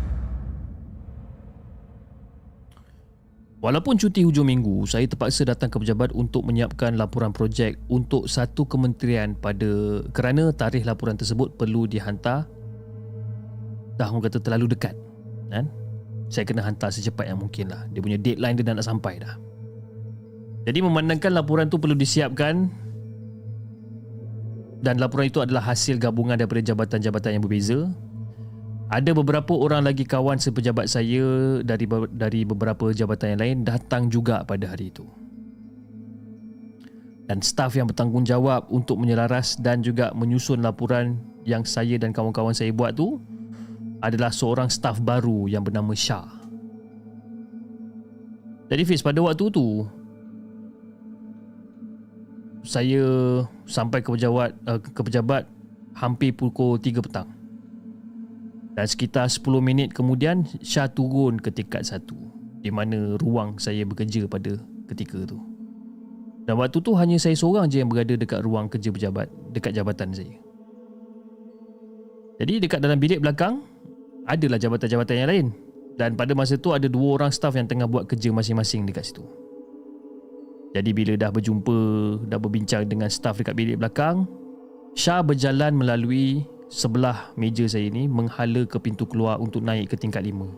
[3.59, 8.63] Walaupun cuti hujung minggu, saya terpaksa datang ke pejabat untuk menyiapkan laporan projek untuk satu
[8.63, 12.47] kementerian pada kerana tarikh laporan tersebut perlu dihantar
[13.99, 14.95] dah orang kata terlalu dekat.
[15.51, 15.67] Kan?
[16.31, 17.83] Saya kena hantar secepat yang mungkin lah.
[17.91, 19.35] Dia punya deadline dia dah nak sampai dah.
[20.63, 22.71] Jadi memandangkan laporan tu perlu disiapkan
[24.79, 27.91] dan laporan itu adalah hasil gabungan daripada jabatan-jabatan yang berbeza
[28.89, 34.41] ada beberapa orang lagi kawan sepejabat saya dari dari beberapa jabatan yang lain datang juga
[34.49, 35.05] pada hari itu.
[37.28, 42.72] Dan staf yang bertanggungjawab untuk menyelaras dan juga menyusun laporan yang saya dan kawan-kawan saya
[42.72, 43.20] buat tu
[44.01, 46.24] adalah seorang staf baru yang bernama Shah.
[48.72, 49.84] Jadi Fiz pada waktu tu
[52.64, 53.05] saya
[53.68, 55.45] sampai ke pejabat uh, ke pejabat
[55.93, 57.38] hampir pukul 3 petang.
[58.79, 62.14] Dan sekitar 10 minit kemudian Syah turun ke tingkat satu.
[62.62, 64.55] Di mana ruang saya bekerja pada
[64.87, 65.35] ketika tu.
[66.47, 70.14] Dan waktu tu hanya saya seorang je yang berada dekat ruang kerja pejabat Dekat jabatan
[70.14, 70.31] saya.
[72.39, 73.66] Jadi dekat dalam bilik belakang
[74.31, 75.47] Adalah jabatan-jabatan yang lain.
[75.99, 79.26] Dan pada masa tu ada dua orang staff yang tengah buat kerja masing-masing dekat situ.
[80.79, 81.79] Jadi bila dah berjumpa
[82.31, 84.22] Dah berbincang dengan staff dekat bilik belakang
[84.95, 90.25] Syah berjalan melalui sebelah meja saya ni menghala ke pintu keluar untuk naik ke tingkat
[90.25, 90.49] lima.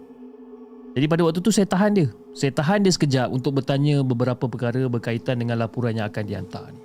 [0.90, 2.08] Jadi pada waktu tu saya tahan dia.
[2.34, 6.82] Saya tahan dia sekejap untuk bertanya beberapa perkara berkaitan dengan laporan yang akan dihantar ni.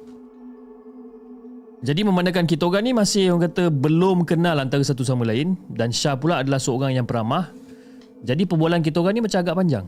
[1.86, 5.93] Jadi memandangkan kita orang ni masih orang kata belum kenal antara satu sama lain dan
[5.93, 7.53] Syah pula adalah seorang yang peramah.
[8.26, 9.86] Jadi perbualan kita orang ni macam agak panjang.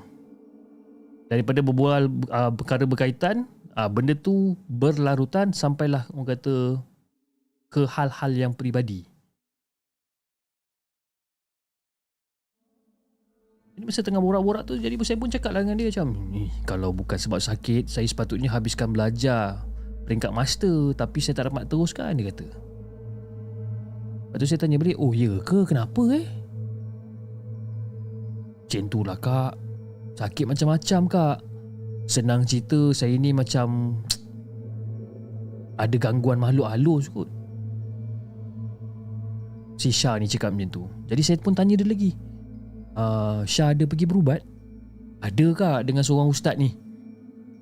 [1.25, 6.55] Daripada berbual uh, perkara berkaitan, uh, benda tu berlarutan sampailah orang kata
[7.73, 9.16] ke hal-hal yang peribadi.
[13.77, 16.89] Jadi masa tengah borak-borak tu jadi saya pun cakap lah dengan dia macam ni kalau
[16.89, 19.61] bukan sebab sakit saya sepatutnya habiskan belajar
[20.09, 22.49] peringkat master tapi saya tak dapat teruskan dia kata.
[24.33, 26.25] Lepas tu saya tanya balik, oh ya ke kenapa eh?
[28.65, 29.53] Macam tu lah kak.
[30.17, 31.37] Sakit macam-macam kak.
[32.09, 34.01] Senang cerita saya ni macam
[35.85, 37.29] ada gangguan makhluk halus kot.
[39.77, 40.83] Si Syah ni cakap macam tu.
[41.13, 42.25] Jadi saya pun tanya dia lagi
[42.97, 44.41] uh, Syah ada pergi berubat?
[45.21, 46.73] Ada kak dengan seorang ustaz ni?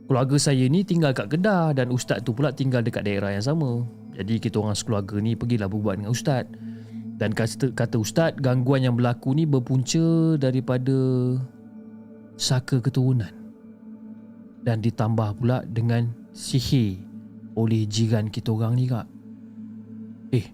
[0.06, 3.84] Keluarga saya ni tinggal kat Kedah dan ustaz tu pula tinggal dekat daerah yang sama.
[4.16, 6.48] Jadi kita orang sekeluarga ni pergilah berubat dengan ustaz.
[7.16, 10.96] Dan kata, kata ustaz gangguan yang berlaku ni berpunca daripada
[12.38, 13.32] saka keturunan.
[14.62, 17.02] Dan ditambah pula dengan sihir
[17.58, 19.08] oleh jiran kita orang ni kak.
[20.36, 20.46] Eh,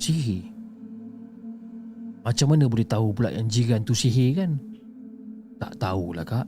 [0.00, 0.47] sihir?
[2.28, 4.60] Macam mana boleh tahu pula yang jiran tu sihir kan?
[5.56, 6.44] Tak tahulah kak.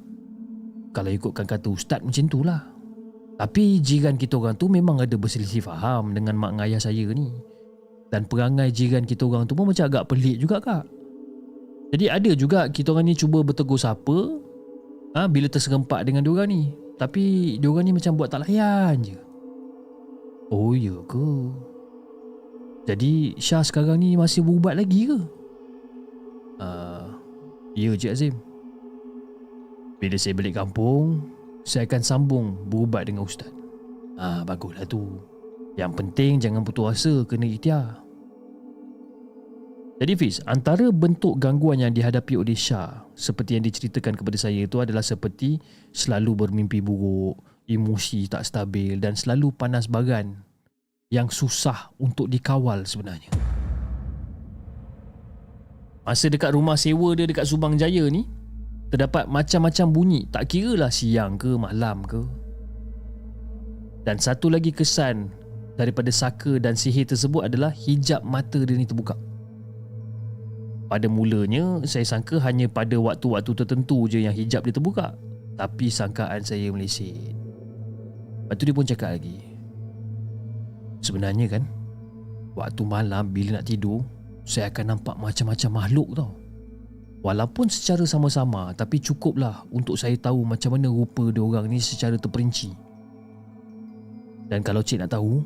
[0.93, 2.61] Kalau ikutkan kata ustaz macam tu lah.
[3.41, 7.33] Tapi jiran kita orang tu memang ada berselisih faham dengan mak ngayah saya ni.
[8.13, 10.85] Dan perangai jiran kita orang tu pun macam agak pelik juga kak.
[11.97, 14.37] Jadi ada juga kita orang ni cuba bertegur sapa
[15.17, 16.77] ha, bila terserempak dengan diorang ni.
[17.01, 19.17] Tapi diorang ni macam buat tak layan je.
[20.53, 21.29] Oh ya ke?
[22.85, 25.40] Jadi Syah sekarang ni masih berubat lagi ke?
[26.61, 27.17] Uh,
[27.73, 28.35] ya Cik Azim.
[30.01, 31.29] Bila saya balik kampung
[31.61, 33.53] Saya akan sambung berubat dengan Ustaz.
[34.17, 35.21] Ah, Baguslah tu.
[35.77, 38.01] Yang penting jangan putus asa kena ikhtiar.
[40.01, 44.81] Jadi Fiz, antara bentuk gangguan yang dihadapi oleh Syah seperti yang diceritakan kepada saya itu
[44.81, 45.61] adalah seperti
[45.93, 47.37] selalu bermimpi buruk,
[47.69, 50.41] emosi tak stabil dan selalu panas bagan
[51.13, 53.29] yang susah untuk dikawal sebenarnya.
[56.11, 58.27] Masa dekat rumah sewa dia dekat Subang Jaya ni
[58.91, 60.21] Terdapat macam-macam bunyi.
[60.27, 62.19] Tak kira lah siang ke malam ke.
[64.03, 65.31] Dan satu lagi kesan
[65.79, 69.15] Daripada saka dan sihir tersebut adalah Hijab mata dia ni terbuka.
[70.91, 75.15] Pada mulanya Saya sangka hanya pada waktu-waktu tertentu je Yang hijab dia terbuka.
[75.55, 77.39] Tapi sangkaan saya meleset.
[78.51, 79.39] Lepas tu dia pun cakap lagi.
[81.07, 81.63] Sebenarnya kan
[82.59, 84.03] Waktu malam bila nak tidur
[84.45, 86.33] saya akan nampak macam-macam makhluk tau.
[87.21, 92.17] Walaupun secara sama-sama tapi cukuplah untuk saya tahu macam mana rupa dia orang ni secara
[92.17, 92.73] terperinci.
[94.49, 95.45] Dan kalau cik nak tahu,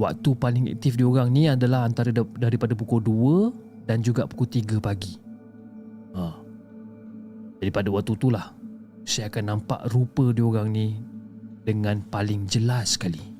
[0.00, 4.80] waktu paling aktif dia orang ni adalah antara daripada pukul 2 dan juga pukul 3
[4.80, 5.14] pagi.
[6.16, 6.24] Ha.
[7.62, 8.46] Jadi pada waktu itulah
[9.06, 10.98] saya akan nampak rupa dia orang ni
[11.62, 13.31] dengan paling jelas sekali.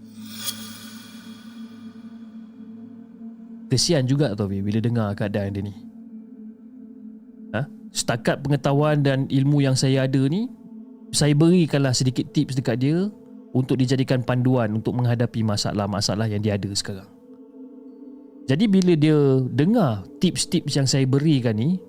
[3.73, 5.73] Kesian juga tau bila dengar keadaan dia ni.
[7.57, 7.65] Ha?
[7.89, 10.45] Setakat pengetahuan dan ilmu yang saya ada ni,
[11.09, 13.09] saya berikanlah sedikit tips dekat dia
[13.57, 17.09] untuk dijadikan panduan untuk menghadapi masalah-masalah yang dia ada sekarang.
[18.45, 19.17] Jadi bila dia
[19.49, 21.81] dengar tips-tips yang saya berikan ni,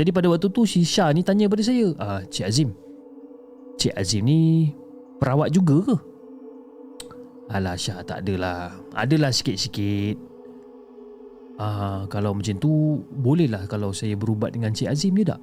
[0.00, 2.72] jadi pada waktu tu si Syah ni tanya pada saya, ah, Cik Azim,
[3.76, 4.72] Cik Azim ni
[5.20, 5.96] perawat juga ke?
[7.52, 8.76] Alah Syah tak adalah.
[8.96, 10.27] Adalah sikit-sikit.
[11.58, 15.42] Ah, kalau macam tu bolehlah kalau saya berubat dengan Cik Azim je tak?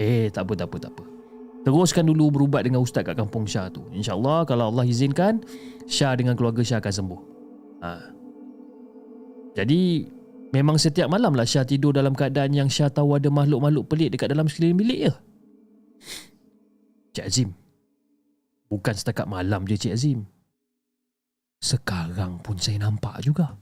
[0.00, 1.04] Eh, tak apa tak apa tak apa.
[1.66, 3.82] Teruskan dulu berubat dengan ustaz kat kampung Syah tu.
[3.90, 5.42] InsyaAllah kalau Allah izinkan
[5.90, 7.20] Syah dengan keluarga Syah akan sembuh.
[7.82, 7.90] Ha.
[9.58, 10.06] Jadi
[10.54, 14.30] memang setiap malam lah Syah tidur dalam keadaan yang Syah tahu ada makhluk-makhluk pelik dekat
[14.30, 15.14] dalam sekeliling bilik ya.
[17.18, 17.50] Cik Azim.
[18.70, 20.22] Bukan setakat malam je Cik Azim.
[21.58, 23.58] Sekarang pun saya nampak juga.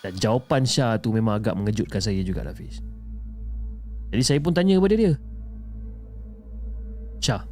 [0.00, 2.80] Dan jawapan Syah tu memang agak mengejutkan saya juga Hafiz.
[4.10, 5.12] Jadi saya pun tanya kepada dia.
[7.20, 7.44] Syah.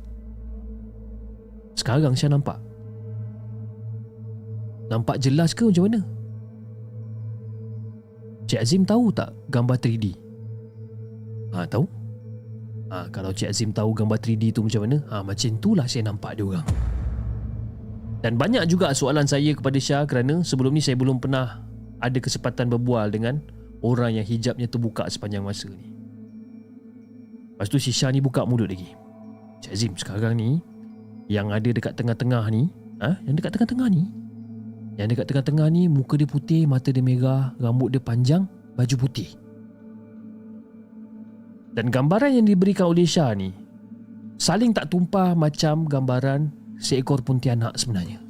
[1.77, 2.57] Sekarang Syah nampak.
[4.89, 6.01] Nampak jelas ke macam mana?
[8.49, 10.17] Cik Azim tahu tak gambar 3D?
[11.53, 11.85] Ha, tahu?
[12.89, 15.05] Ha, kalau Cik Azim tahu gambar 3D tu macam mana?
[15.13, 16.65] Ha, macam itulah saya nampak dia orang.
[18.25, 21.68] Dan banyak juga soalan saya kepada Syah kerana sebelum ni saya belum pernah
[21.99, 23.43] ada kesempatan berbual dengan
[23.83, 25.95] orang yang hijabnya terbuka sepanjang masa ni.
[27.55, 28.95] Lepas tu si Syah ni buka mulut lagi.
[29.59, 30.63] Cik Azim sekarang ni
[31.27, 32.71] yang ada dekat tengah-tengah ni,
[33.03, 33.19] ha?
[33.27, 34.07] yang dekat tengah-tengah ni,
[34.95, 38.47] yang dekat tengah-tengah ni muka dia putih, mata dia merah, rambut dia panjang,
[38.79, 39.35] baju putih.
[41.75, 43.51] Dan gambaran yang diberikan oleh Syah ni
[44.39, 48.28] saling tak tumpah macam gambaran seekor pontianak sebenarnya.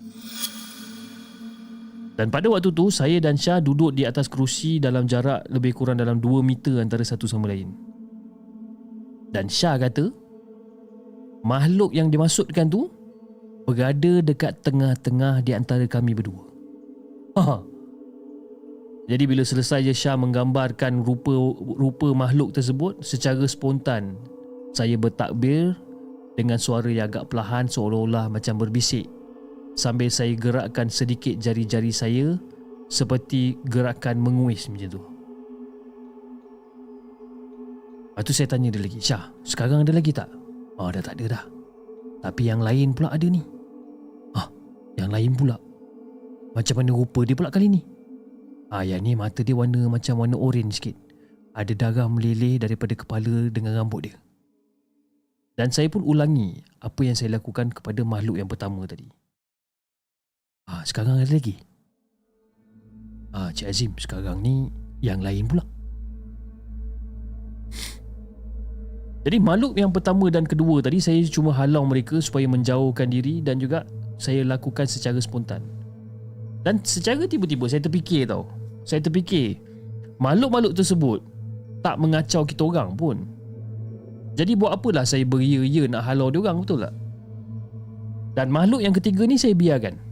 [2.18, 6.02] Dan pada waktu tu saya dan Syah duduk di atas kerusi dalam jarak lebih kurang
[6.02, 7.70] dalam 2 meter antara satu sama lain.
[9.30, 10.10] Dan Syah kata
[11.46, 12.90] makhluk yang dimaksudkan tu
[13.70, 16.42] berada dekat tengah-tengah di antara kami berdua.
[17.38, 17.62] Ha.
[19.06, 21.38] Jadi bila selesai je Syah menggambarkan rupa
[21.78, 24.18] rupa makhluk tersebut secara spontan
[24.74, 25.78] saya bertakbir
[26.34, 29.06] dengan suara yang agak perlahan seolah-olah macam berbisik
[29.78, 32.34] sambil saya gerakkan sedikit jari-jari saya
[32.90, 35.02] seperti gerakan menguis macam tu.
[38.18, 40.26] Lepas tu saya tanya dia lagi, Syah, sekarang ada lagi tak?
[40.74, 41.44] Oh, dah tak ada dah.
[42.26, 43.38] Tapi yang lain pula ada ni.
[44.34, 44.50] Ah,
[44.98, 45.54] yang lain pula.
[46.58, 47.86] Macam mana rupa dia pula kali ni?
[48.74, 50.98] Ah, yang ni mata dia warna macam warna orange sikit.
[51.54, 54.18] Ada darah meleleh daripada kepala dengan rambut dia.
[55.54, 59.06] Dan saya pun ulangi apa yang saya lakukan kepada makhluk yang pertama tadi.
[60.68, 61.56] Ah, sekarang ada lagi.
[63.32, 64.68] Ah, Cik Azim, sekarang ni
[65.00, 65.64] yang lain pula.
[69.24, 73.60] Jadi makhluk yang pertama dan kedua tadi saya cuma halau mereka supaya menjauhkan diri dan
[73.60, 73.84] juga
[74.16, 75.60] saya lakukan secara spontan.
[76.64, 78.48] Dan secara tiba-tiba saya terfikir tau.
[78.88, 79.60] Saya terfikir
[80.16, 81.20] makhluk-makhluk tersebut
[81.84, 83.28] tak mengacau kita orang pun.
[84.32, 86.94] Jadi buat apalah saya beria-ia nak halau dia orang betul tak?
[88.32, 90.07] Dan makhluk yang ketiga ni saya biarkan.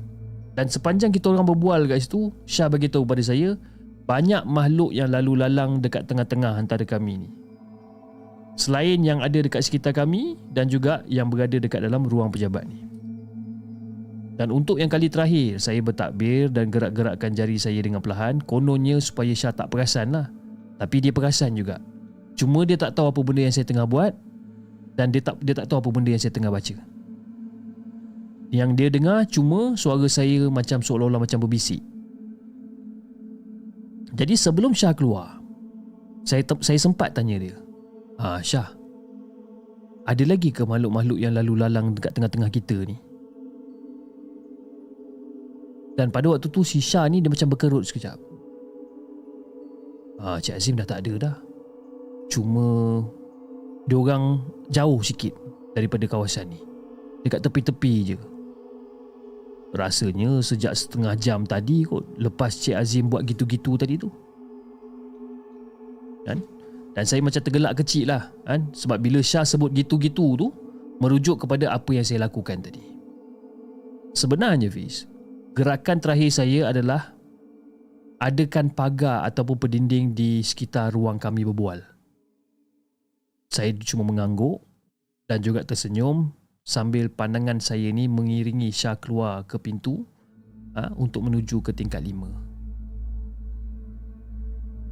[0.56, 3.60] Dan sepanjang kita orang berbual kat situ, Syah bagi tahu pada saya
[4.08, 7.30] banyak makhluk yang lalu lalang dekat tengah-tengah antara kami ni.
[8.56, 12.88] Selain yang ada dekat sekitar kami dan juga yang berada dekat dalam ruang pejabat ni.
[14.40, 19.32] Dan untuk yang kali terakhir, saya bertakbir dan gerak-gerakkan jari saya dengan perlahan, kononnya supaya
[19.36, 20.32] Syah tak perasan lah.
[20.80, 21.80] Tapi dia perasan juga.
[22.36, 24.12] Cuma dia tak tahu apa benda yang saya tengah buat
[24.96, 26.95] dan dia tak dia tak tahu apa benda yang saya tengah baca.
[28.54, 31.82] Yang dia dengar cuma suara saya macam seolah-olah macam berbisik.
[34.16, 35.42] Jadi sebelum Syah keluar,
[36.24, 37.56] saya saya sempat tanya dia.
[38.16, 38.72] Ah Syah.
[40.06, 42.96] Ada lagi ke makhluk-makhluk yang lalu lalang dekat tengah-tengah kita ni?
[45.98, 48.16] Dan pada waktu tu si Syah ni dia macam berkerut sekejap.
[50.22, 51.36] Ah Cik Azim dah tak ada dah.
[52.30, 53.02] Cuma
[53.90, 55.34] dia orang jauh sikit
[55.74, 56.60] daripada kawasan ni.
[57.26, 58.16] Dekat tepi-tepi je.
[59.74, 64.08] Rasanya sejak setengah jam tadi kot lepas Cik Azim buat gitu-gitu tadi tu.
[66.26, 66.42] Kan?
[66.96, 68.72] Dan saya macam tergelak kecil lah kan?
[68.72, 70.48] Sebab bila Syah sebut gitu-gitu tu
[70.96, 72.80] Merujuk kepada apa yang saya lakukan tadi
[74.16, 75.04] Sebenarnya Fiz
[75.52, 77.12] Gerakan terakhir saya adalah
[78.16, 81.84] Adakan pagar ataupun pendinding di sekitar ruang kami berbual
[83.52, 84.64] Saya cuma mengangguk
[85.28, 86.32] Dan juga tersenyum
[86.66, 90.02] Sambil pandangan saya ni mengiringi Syah keluar ke pintu
[90.74, 92.46] ha, Untuk menuju ke tingkat lima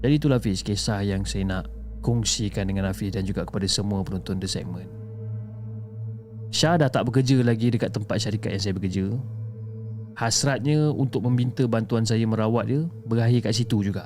[0.05, 1.64] jadi itulah Fiz kisah yang saya nak
[2.05, 4.85] kongsikan dengan Hafiz dan juga kepada semua penonton The Segment.
[6.53, 9.07] Syah dah tak bekerja lagi dekat tempat syarikat yang saya bekerja.
[10.12, 14.05] Hasratnya untuk meminta bantuan saya merawat dia berakhir kat situ juga.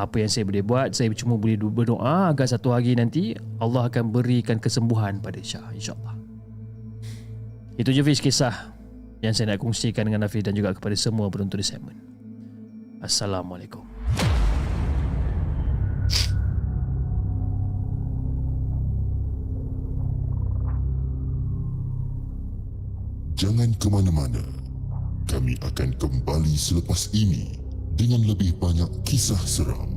[0.00, 4.08] Apa yang saya boleh buat, saya cuma boleh berdoa agar satu hari nanti Allah akan
[4.08, 6.16] berikan kesembuhan pada Syah insyaAllah.
[7.76, 8.72] Itu je Fiz kisah
[9.20, 12.00] yang saya nak kongsikan dengan Hafiz dan juga kepada semua penonton The Segment.
[13.04, 13.84] Assalamualaikum.
[23.36, 24.40] Jangan ke mana-mana.
[25.28, 27.59] Kami akan kembali selepas ini
[28.00, 29.92] dengan lebih banyak kisah seram.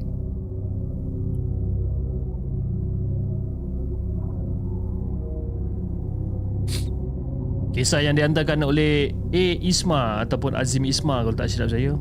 [7.72, 9.46] Kisah yang dihantarkan oleh A.
[9.64, 11.96] Isma ataupun Azim Isma kalau tak silap saya.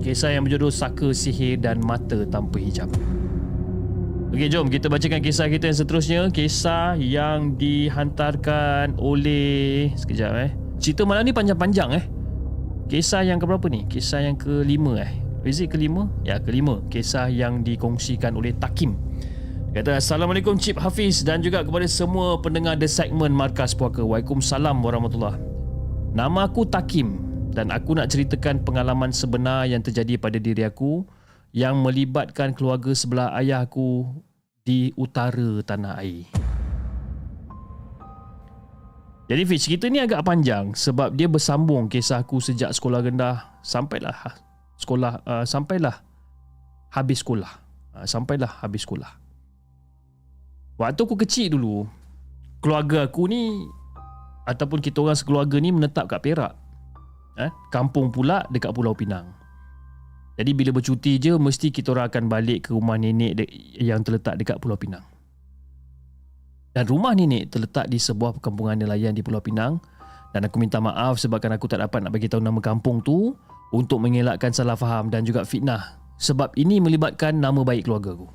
[0.00, 2.90] Kisah yang berjudul Saka Sihir dan Mata Tanpa Hijab.
[4.34, 6.20] Okey, jom kita bacakan kisah kita yang seterusnya.
[6.34, 9.94] Kisah yang dihantarkan oleh...
[9.94, 10.50] Sekejap eh.
[10.82, 12.04] Cerita malam ni panjang-panjang eh.
[12.90, 13.86] Kisah yang ke berapa ni?
[13.86, 15.23] Kisah yang kelima eh.
[15.44, 16.08] Is it kelima?
[16.24, 16.80] Ya, kelima.
[16.88, 18.96] Kisah yang dikongsikan oleh Takim.
[19.76, 24.00] Kata Assalamualaikum Cip Hafiz dan juga kepada semua pendengar The Segment Markas Puaka.
[24.00, 25.36] Waalaikumsalam warahmatullahi
[26.16, 27.20] Nama aku Takim
[27.52, 31.04] dan aku nak ceritakan pengalaman sebenar yang terjadi pada diri aku
[31.52, 34.08] yang melibatkan keluarga sebelah ayah aku
[34.64, 36.24] di utara tanah air.
[39.28, 44.53] Jadi Fiz, cerita ni agak panjang sebab dia bersambung kisah aku sejak sekolah rendah sampailah
[44.78, 46.02] sekolah uh, sampailah
[46.94, 47.52] habis sekolah.
[47.94, 49.10] Uh, sampailah habis sekolah.
[50.74, 51.86] Waktu aku kecil dulu,
[52.58, 53.62] keluarga aku ni
[54.44, 56.52] ataupun kita orang sekeluarga ni menetap kat Perak.
[57.34, 59.26] Eh, kampung pula dekat Pulau Pinang.
[60.34, 64.34] Jadi bila bercuti je mesti kita orang akan balik ke rumah nenek de- yang terletak
[64.38, 65.02] dekat Pulau Pinang.
[66.74, 69.78] Dan rumah nenek terletak di sebuah perkampungan nelayan di Pulau Pinang
[70.34, 73.38] dan aku minta maaf sebabkan aku tak dapat nak bagi tahu nama kampung tu
[73.70, 78.28] untuk mengelakkan salah faham dan juga fitnah sebab ini melibatkan nama baik keluarga aku.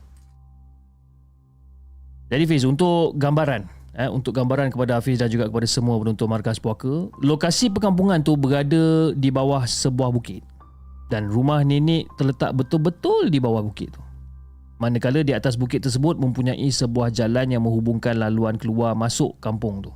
[2.29, 6.61] Jadi Fiz, untuk gambaran eh, untuk gambaran kepada Hafiz dan juga kepada semua penonton markas
[6.61, 10.45] puaka, lokasi perkampungan tu berada di bawah sebuah bukit
[11.09, 14.01] dan rumah nenek terletak betul-betul di bawah bukit tu.
[14.79, 19.91] Manakala di atas bukit tersebut mempunyai sebuah jalan yang menghubungkan laluan keluar masuk kampung tu.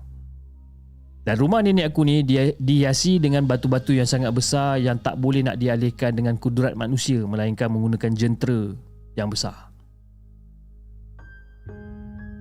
[1.23, 5.39] Dan rumah nenek aku ni dia dihiasi dengan batu-batu yang sangat besar yang tak boleh
[5.39, 8.75] nak dialihkan dengan kudrat manusia melainkan menggunakan jentera
[9.15, 9.71] yang besar.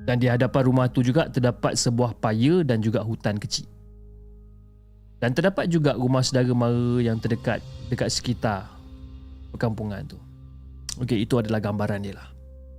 [0.02, 3.70] Dan di hadapan rumah tu juga terdapat sebuah paya dan juga hutan kecil.
[5.22, 8.66] Dan terdapat juga rumah saudara mara yang terdekat dekat sekitar
[9.54, 10.18] perkampungan tu.
[10.98, 12.26] Okey, itu adalah gambaran dia lah.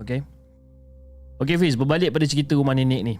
[0.03, 0.19] Okey.
[1.39, 3.15] Okey Fiz, berbalik pada cerita rumah nenek ni.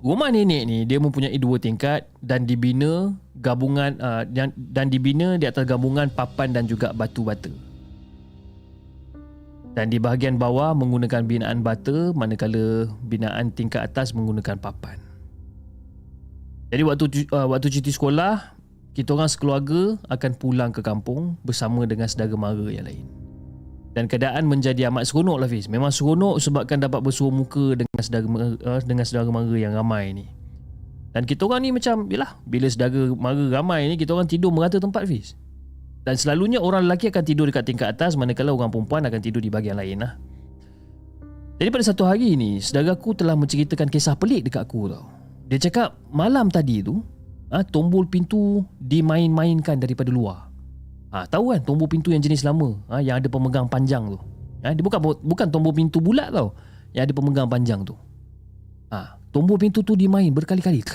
[0.00, 5.44] Rumah nenek ni dia mempunyai dua tingkat dan dibina gabungan uh, dan, dan dibina di
[5.44, 7.52] atas gabungan papan dan juga batu bata.
[9.76, 14.96] Dan di bahagian bawah menggunakan binaan bata manakala binaan tingkat atas menggunakan papan.
[16.72, 17.04] Jadi waktu
[17.36, 18.56] uh, waktu cuti sekolah,
[18.96, 23.19] kita orang sekeluarga akan pulang ke kampung bersama dengan saudara mara yang lain.
[23.90, 25.66] Dan keadaan menjadi amat seronok lah Fiz.
[25.66, 28.26] Memang seronok sebabkan dapat bersuah muka dengan saudara
[28.62, 30.26] uh, dengan saudara mara yang ramai ni.
[31.10, 34.78] Dan kita orang ni macam, yalah, bila saudara mara ramai ni, kita orang tidur merata
[34.78, 35.34] tempat Fiz.
[36.06, 39.50] Dan selalunya orang lelaki akan tidur dekat tingkat atas manakala orang perempuan akan tidur di
[39.50, 40.14] bahagian lain lah.
[41.60, 45.04] Jadi pada satu hari ni, saudaraku telah menceritakan kisah pelik dekat aku tau.
[45.50, 47.04] Dia cakap malam tadi tu,
[47.52, 50.49] ha, tombol pintu dimain-mainkan daripada luar.
[51.10, 54.18] Ha, tahu kan tombol pintu yang jenis lama ha, yang ada pemegang panjang tu.
[54.62, 56.54] Ha, dia bukan bukan tombol pintu bulat tau.
[56.94, 57.98] Yang ada pemegang panjang tu.
[58.94, 60.86] Ha, tombol pintu tu dimain berkali-kali.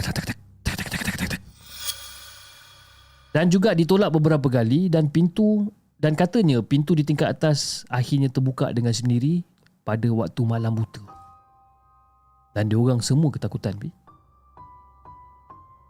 [3.36, 5.68] Dan juga ditolak beberapa kali dan pintu
[6.00, 9.44] dan katanya pintu di tingkat atas akhirnya terbuka dengan sendiri
[9.84, 11.04] pada waktu malam buta.
[12.56, 13.76] Dan diorang semua ketakutan.
[13.76, 13.92] Pi.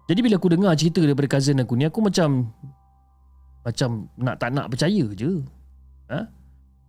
[0.10, 2.50] Jadi bila aku dengar cerita daripada cousin aku ni aku macam
[3.66, 5.42] macam nak tak nak percaya je.
[6.14, 6.22] Ha?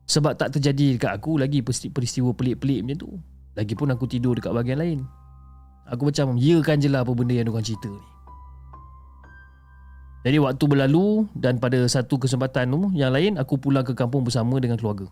[0.06, 3.10] Sebab tak terjadi dekat aku lagi peristiwa pelik-pelik macam tu.
[3.56, 4.98] Lagipun aku tidur dekat bahagian lain.
[5.88, 8.02] Aku macam ya kan je lah apa benda yang diorang cerita ni.
[10.26, 14.58] Jadi waktu berlalu dan pada satu kesempatan tu yang lain aku pulang ke kampung bersama
[14.58, 15.06] dengan keluarga.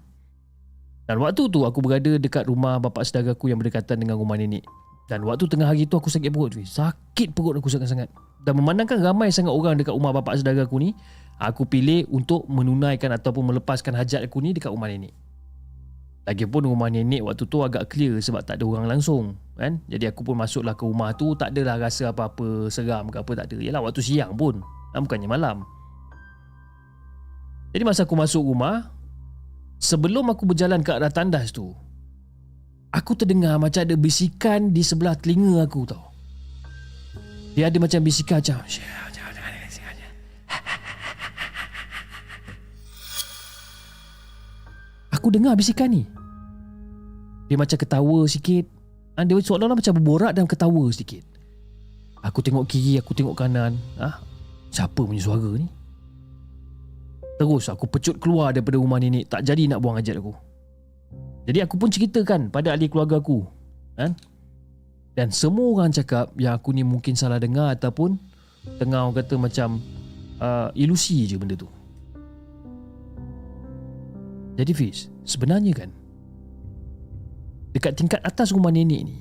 [1.07, 4.67] Dan waktu tu aku berada dekat rumah bapa saudara aku yang berdekatan dengan rumah nenek.
[5.07, 6.57] Dan waktu tengah hari tu aku sakit perut.
[6.65, 8.11] Sakit perut aku sangat-sangat.
[8.43, 10.97] Dan memandangkan ramai sangat orang dekat rumah bapa saudara aku ni,
[11.39, 15.15] aku pilih untuk menunaikan ataupun melepaskan hajat aku ni dekat rumah nenek.
[16.25, 19.79] Lagipun rumah nenek waktu tu agak clear sebab tak ada orang langsung kan.
[19.87, 23.47] Jadi aku pun masuklah ke rumah tu tak adalah rasa apa-apa seram ke apa tak
[23.53, 23.59] ada.
[23.61, 24.65] Yalah waktu siang pun.
[24.95, 25.67] Ha, bukannya malam.
[27.75, 28.95] Jadi masa aku masuk rumah
[29.83, 31.75] sebelum aku berjalan ke arah tandas tu
[32.95, 36.15] aku terdengar macam ada bisikan di sebelah telinga aku tau.
[37.59, 38.63] Dia ada macam bisikan macam
[45.25, 46.05] Aku dengar bisikan ni.
[47.49, 48.69] Dia macam ketawa sikit.
[49.17, 51.25] Ha, Dia seolah-olah macam berborak dan ketawa sikit.
[52.21, 53.81] Aku tengok kiri, aku tengok kanan.
[53.97, 54.21] Ah, ha?
[54.69, 55.65] Siapa punya suara ni?
[57.41, 59.33] Terus aku pecut keluar daripada rumah nenek.
[59.33, 60.37] Tak jadi nak buang hajat aku.
[61.49, 63.49] Jadi aku pun ceritakan pada ahli keluarga aku.
[63.97, 64.13] Kan?
[65.17, 68.21] Dan semua orang cakap yang aku ni mungkin salah dengar ataupun
[68.77, 69.81] tengah orang kata macam
[70.37, 71.73] uh, ilusi je benda tu.
[74.55, 75.91] Jadi Fiz, sebenarnya kan
[77.75, 79.19] dekat tingkat atas rumah nenek ni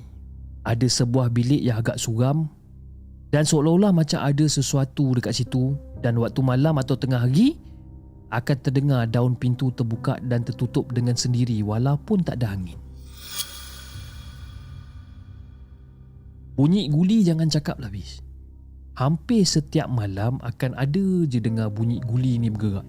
[0.62, 2.46] ada sebuah bilik yang agak suram
[3.34, 7.58] dan seolah-olah macam ada sesuatu dekat situ dan waktu malam atau tengah hari
[8.30, 12.78] akan terdengar daun pintu terbuka dan tertutup dengan sendiri walaupun tak ada angin.
[16.54, 18.22] Bunyi guli jangan cakap lah Bis.
[18.94, 22.86] hampir setiap malam akan ada je dengar bunyi guli ni bergerak.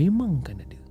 [0.00, 0.83] Memang kan ada.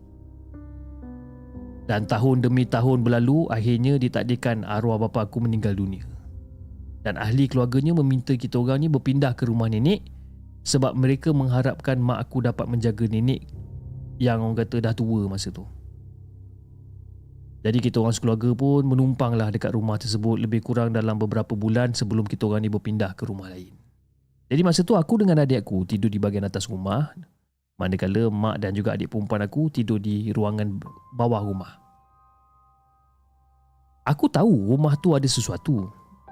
[1.83, 6.07] Dan tahun demi tahun berlalu, akhirnya ditakdirkan arwah bapa aku meninggal dunia.
[7.03, 10.07] Dan ahli keluarganya meminta kita orang ni berpindah ke rumah nenek
[10.63, 13.43] sebab mereka mengharapkan mak aku dapat menjaga nenek
[14.15, 15.67] yang orang kata dah tua masa tu.
[17.63, 22.27] Jadi kita orang sekeluarga pun menumpanglah dekat rumah tersebut lebih kurang dalam beberapa bulan sebelum
[22.27, 23.71] kita orang ni berpindah ke rumah lain.
[24.51, 27.15] Jadi masa tu aku dengan adik aku tidur di bahagian atas rumah
[27.77, 30.77] manakala mak dan juga adik perempuan aku tidur di ruangan
[31.17, 31.71] bawah rumah.
[34.03, 35.87] Aku tahu rumah tu ada sesuatu.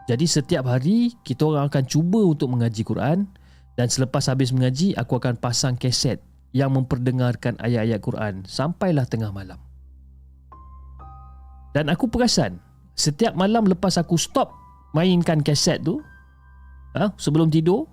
[0.10, 3.30] Jadi setiap hari kita orang akan cuba untuk mengaji Quran
[3.80, 6.20] dan selepas habis mengaji aku akan pasang kaset
[6.52, 9.60] yang memperdengarkan ayat-ayat Quran sampailah tengah malam.
[11.72, 12.60] Dan aku perasan
[13.00, 14.52] setiap malam lepas aku stop
[14.92, 16.04] mainkan kaset tu
[17.00, 17.88] ha, sebelum tidur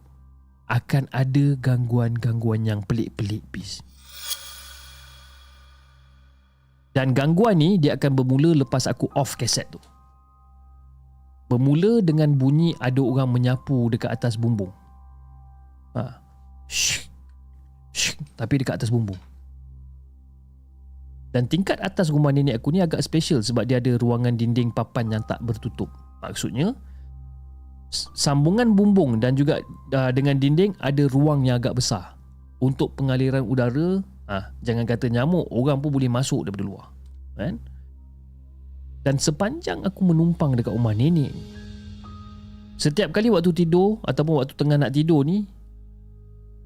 [0.68, 3.80] akan ada gangguan-gangguan yang pelik-pelik bis.
[6.92, 9.80] Dan gangguan ni dia akan bermula lepas aku off kaset tu.
[11.48, 14.72] Bermula dengan bunyi ada orang menyapu dekat atas bumbung.
[15.96, 16.20] Ha.
[16.68, 17.08] Shh.
[17.96, 18.18] Shh.
[18.36, 19.16] Tapi dekat atas bumbung.
[21.32, 25.12] Dan tingkat atas rumah nenek aku ni agak special sebab dia ada ruangan dinding papan
[25.12, 25.92] yang tak bertutup.
[26.24, 26.72] Maksudnya,
[27.92, 32.16] sambungan bumbung dan juga uh, dengan dinding ada ruang yang agak besar.
[32.58, 36.86] Untuk pengaliran udara, ah jangan kata nyamuk, orang pun boleh masuk daripada luar.
[37.38, 37.62] Kan?
[39.06, 41.30] Dan sepanjang aku menumpang dekat rumah nenek
[42.76, 45.46] Setiap kali waktu tidur Ataupun waktu tengah nak tidur ni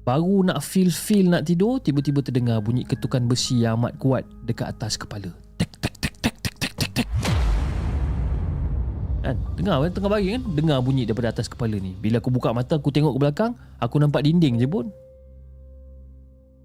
[0.03, 4.97] Baru nak feel-feel nak tidur Tiba-tiba terdengar bunyi ketukan besi yang amat kuat Dekat atas
[4.97, 5.31] kepala
[9.23, 9.39] Kan?
[9.55, 9.91] Dengar kan?
[9.95, 10.43] Tengah bagi kan?
[10.51, 13.95] Dengar bunyi daripada atas kepala ni Bila aku buka mata Aku tengok ke belakang Aku
[13.95, 14.91] nampak dinding je pun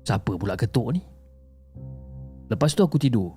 [0.02, 1.00] Siapa pula ketuk ni?
[2.50, 3.30] Lepas tu aku tidur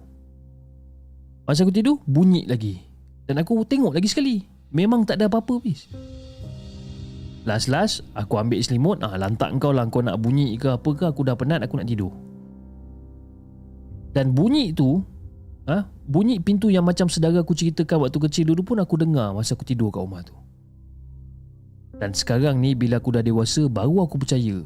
[1.45, 2.82] Masa aku tidur Bunyi lagi
[3.30, 4.41] Dan aku tengok lagi sekali
[4.74, 5.86] Memang tak ada apa-apa bis
[7.45, 11.22] Last-last Aku ambil selimut ah, Lantak kau lah Kau nak bunyi ke apa ke Aku
[11.22, 12.09] dah penat Aku nak tidur
[14.17, 15.05] Dan bunyi tu
[15.70, 19.53] ah, Bunyi pintu yang macam Sedara aku ceritakan Waktu kecil dulu pun Aku dengar Masa
[19.53, 20.34] aku tidur kat rumah tu.
[21.97, 24.66] Dan sekarang ni Bila aku dah dewasa Baru aku percaya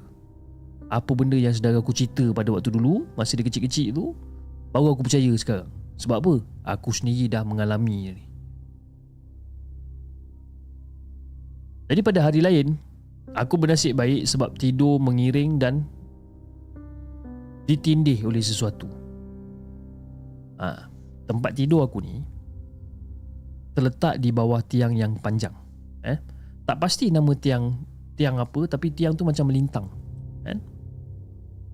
[0.87, 4.15] Apa benda yang sedara aku cerita Pada waktu dulu Masa dia kecil-kecil tu
[4.71, 5.71] Baru aku percaya sekarang.
[5.95, 6.33] Sebab apa?
[6.75, 8.25] Aku sendiri dah mengalami ni.
[11.87, 12.75] Jadi pada hari lain
[13.35, 15.87] Aku bernasib baik sebab tidur mengiring dan
[17.65, 19.04] Ditindih oleh sesuatu
[20.59, 20.89] ha,
[21.25, 22.21] Tempat tidur aku ni
[23.75, 25.53] Terletak di bawah tiang yang panjang
[26.05, 26.19] eh?
[26.63, 27.83] Tak pasti nama tiang
[28.15, 29.87] Tiang apa Tapi tiang tu macam melintang
[30.47, 30.59] eh?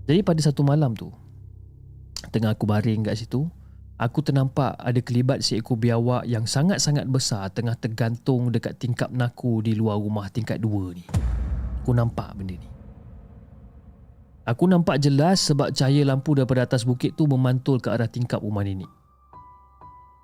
[0.09, 1.13] Jadi pada satu malam tu
[2.34, 3.45] Tengah aku baring kat situ
[4.01, 9.77] Aku ternampak ada kelibat seekor biawak yang sangat-sangat besar tengah tergantung dekat tingkap naku di
[9.77, 11.05] luar rumah tingkat dua ni.
[11.86, 12.70] Aku nampak benda ni.
[14.41, 18.65] Aku nampak jelas sebab cahaya lampu daripada atas bukit tu memantul ke arah tingkap rumah
[18.65, 18.89] nenek.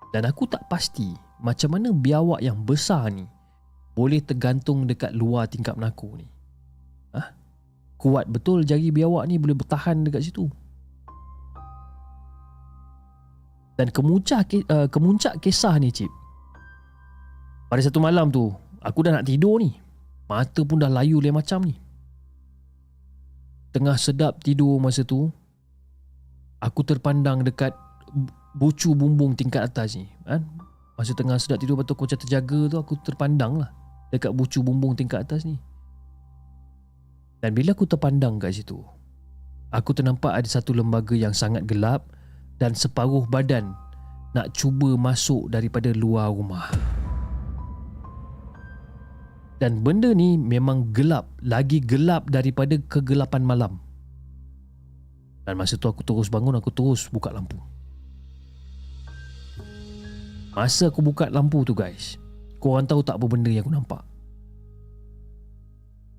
[0.10, 3.30] Dan aku tak pasti macam mana biawak yang besar ni
[3.94, 6.26] boleh tergantung dekat luar tingkap naku ni.
[7.14, 7.34] Hah?
[7.98, 10.50] Kuat betul jari biawak ni boleh bertahan dekat situ.
[13.78, 16.10] Dan kemuncak uh, kemuncak kisah ni cip.
[17.70, 18.50] Pada satu malam tu,
[18.82, 19.78] aku dah nak tidur ni.
[20.26, 21.78] Mata pun dah layu lain macam ni.
[23.78, 25.30] Tengah sedap tidur masa tu,
[26.58, 27.78] aku terpandang dekat
[28.58, 30.10] bucu bumbung tingkat atas ni.
[30.26, 30.42] Kan?
[30.98, 33.70] Masa tengah sedap tidur, betul aku macam terjaga tu, aku terpandang lah
[34.10, 35.62] dekat bucu bumbung tingkat atas ni.
[37.38, 38.82] Dan bila aku terpandang kat situ,
[39.70, 42.10] aku ternampak ada satu lembaga yang sangat gelap
[42.58, 43.78] dan separuh badan
[44.34, 46.66] nak cuba masuk daripada luar rumah.
[49.58, 53.82] Dan benda ni memang gelap, lagi gelap daripada kegelapan malam.
[55.50, 57.58] Dan masa tu aku terus bangun, aku terus buka lampu.
[60.54, 62.18] Masa aku buka lampu tu guys,
[62.62, 64.02] korang tahu tak apa benda yang aku nampak?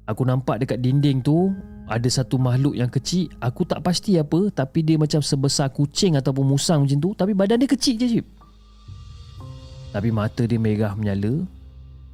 [0.08, 1.52] Aku nampak dekat dinding tu
[1.84, 3.28] ada satu makhluk yang kecil.
[3.44, 7.60] Aku tak pasti apa tapi dia macam sebesar kucing ataupun musang macam tu tapi badan
[7.60, 8.26] dia kecil je cip.
[9.92, 11.44] Tapi mata dia merah menyala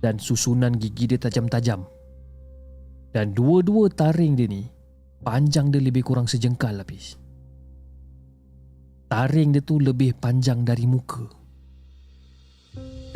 [0.05, 1.89] dan susunan gigi dia tajam-tajam.
[3.17, 4.69] Dan dua-dua taring dia ni
[5.25, 7.17] panjang dia lebih kurang sejengkal habis.
[9.09, 11.25] Taring dia tu lebih panjang dari muka.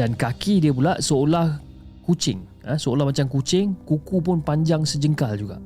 [0.00, 1.68] Dan kaki dia pula seolah
[2.08, 5.60] kucing ha, seolah macam kucing kuku pun panjang sejengkal juga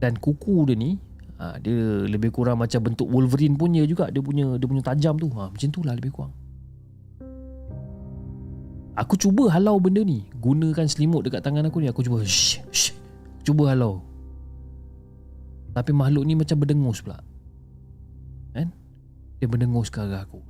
[0.00, 0.96] dan kuku dia ni
[1.36, 5.28] ha, dia lebih kurang macam bentuk Wolverine punya juga dia punya dia punya tajam tu
[5.36, 6.32] ha, macam tu lah lebih kurang
[8.98, 10.26] aku cuba halau benda ni.
[10.42, 12.92] Gunakan selimut dekat tangan aku ni aku cuba shh, shh,
[13.46, 14.02] cuba halau.
[15.72, 17.22] Tapi makhluk ni macam berdengus pula.
[18.58, 18.74] Kan?
[19.38, 20.42] Dia berdengus ke arah aku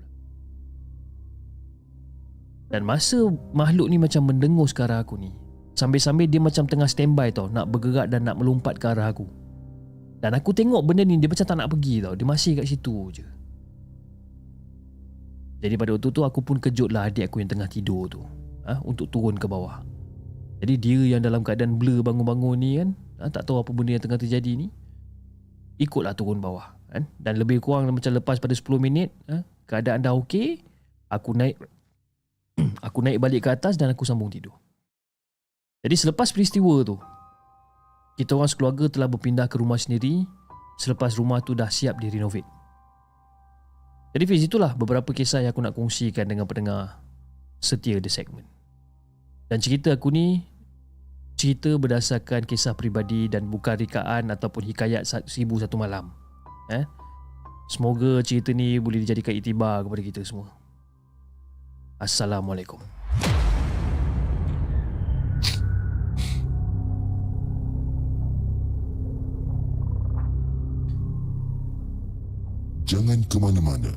[2.68, 5.32] dan masa makhluk ni macam mendengus ke arah aku ni
[5.72, 9.24] Sambil-sambil dia macam tengah standby tau Nak bergerak dan nak melompat ke arah aku.
[10.18, 12.18] Dan aku tengok benda ni dia macam tak nak pergi tau.
[12.18, 13.26] Dia masih kat situ je.
[15.62, 18.22] Jadi pada waktu tu aku pun kejut lah adik aku yang tengah tidur tu
[18.68, 19.80] ha, Untuk turun ke bawah
[20.60, 24.04] Jadi dia yang dalam keadaan blur bangun-bangun ni kan ha, Tak tahu apa benda yang
[24.04, 24.68] tengah terjadi ni
[25.80, 27.08] Ikutlah turun bawah kan?
[27.16, 30.60] Dan lebih kurang macam lepas pada 10 minit ha, Keadaan dah okey
[31.08, 31.56] Aku naik
[32.86, 34.54] aku naik balik ke atas dan aku sambung tidur.
[35.82, 36.98] Jadi selepas peristiwa tu,
[38.18, 40.26] kita orang sekeluarga telah berpindah ke rumah sendiri
[40.78, 42.46] selepas rumah tu dah siap direnovate.
[44.14, 46.98] Jadi Fiz, itulah beberapa kisah yang aku nak kongsikan dengan pendengar
[47.62, 48.48] setia The Segment.
[49.49, 50.44] Dan cerita aku ni,
[51.32, 56.12] cerita berdasarkan kisah peribadi dan bukan rikaan ataupun hikayat seribu satu malam.
[56.68, 56.84] Eh?
[57.72, 60.53] Semoga cerita ni boleh dijadikan itibar kepada kita semua.
[61.96, 62.76] Assalamualaikum.
[72.84, 73.92] Jangan ke mana-mana.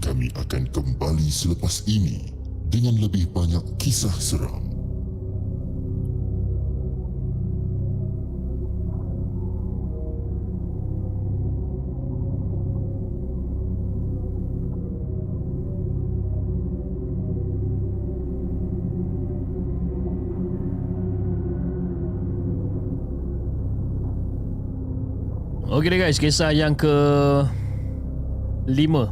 [0.00, 2.41] Kami akan kembali selepas ini
[2.72, 4.64] dengan lebih banyak kisah seram.
[25.72, 26.94] Okey guys, kisah yang ke
[28.68, 29.10] lima.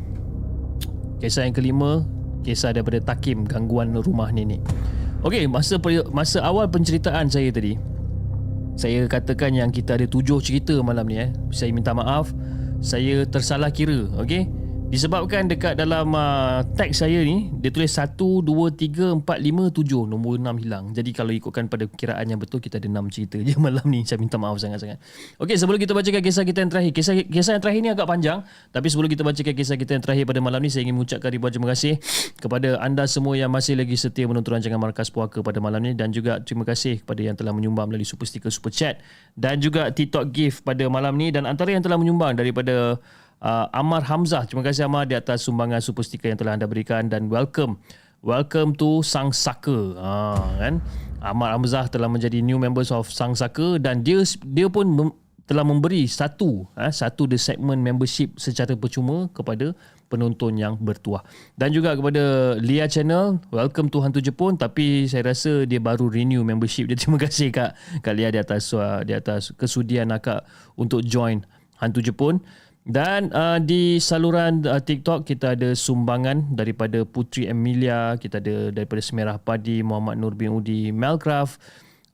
[1.18, 2.04] Kisah yang kelima,
[2.42, 4.60] kisah daripada Takim gangguan rumah nenek.
[5.20, 5.76] Okey, masa
[6.12, 7.76] masa awal penceritaan saya tadi,
[8.80, 11.28] saya katakan yang kita ada tujuh cerita malam ni eh.
[11.52, 12.32] Saya minta maaf,
[12.80, 14.59] saya tersalah kira, okey?
[14.90, 20.10] Disebabkan dekat dalam uh, teks saya ni Dia tulis 1, 2, 3, 4, 5, 7
[20.10, 20.90] Nombor 6 hilang.
[20.90, 24.02] Jadi kalau ikutkan pada kiraan yang betul Kita ada 6 cerita je malam ni.
[24.02, 24.98] Saya minta maaf sangat-sangat.
[25.38, 26.90] Okey sebelum kita bacakan kisah kita yang terakhir.
[26.90, 28.42] Kisah, kisah yang terakhir ni agak panjang.
[28.74, 31.54] Tapi sebelum kita bacakan kisah kita yang terakhir pada malam ni Saya ingin mengucapkan ribuan
[31.54, 31.94] terima kasih
[32.42, 35.94] Kepada anda semua yang masih lagi setia Menonton rancangan Markas Puaka pada malam ni.
[35.94, 38.98] Dan juga terima kasih kepada yang telah menyumbang Melalui super sticker, super chat.
[39.38, 41.30] Dan juga TikTok gift pada malam ni.
[41.30, 42.98] Dan antara yang telah menyumbang daripada
[43.40, 44.44] uh, Amar Hamzah.
[44.46, 47.80] Terima kasih Amar di atas sumbangan super sticker yang telah anda berikan dan welcome.
[48.20, 49.96] Welcome to Sang Saka.
[49.96, 50.12] Ha,
[50.60, 50.84] kan?
[51.24, 55.08] Amar Hamzah telah menjadi new members of Sang Saka dan dia dia pun mem,
[55.48, 59.72] telah memberi satu ha, satu the segment membership secara percuma kepada
[60.12, 61.24] penonton yang bertuah.
[61.56, 66.44] Dan juga kepada Lia Channel, welcome to Hantu Jepun tapi saya rasa dia baru renew
[66.44, 66.98] membership dia.
[67.00, 67.72] Terima kasih Kak,
[68.04, 70.44] Kak Lia di atas uh, di atas kesudian akak
[70.76, 71.40] untuk join
[71.80, 72.44] Hantu Jepun.
[72.80, 79.04] Dan uh, di saluran uh, TikTok kita ada sumbangan daripada Putri Emilia, kita ada daripada
[79.04, 81.60] Semerah Padi, Muhammad Nur bin Udi, Melcraft,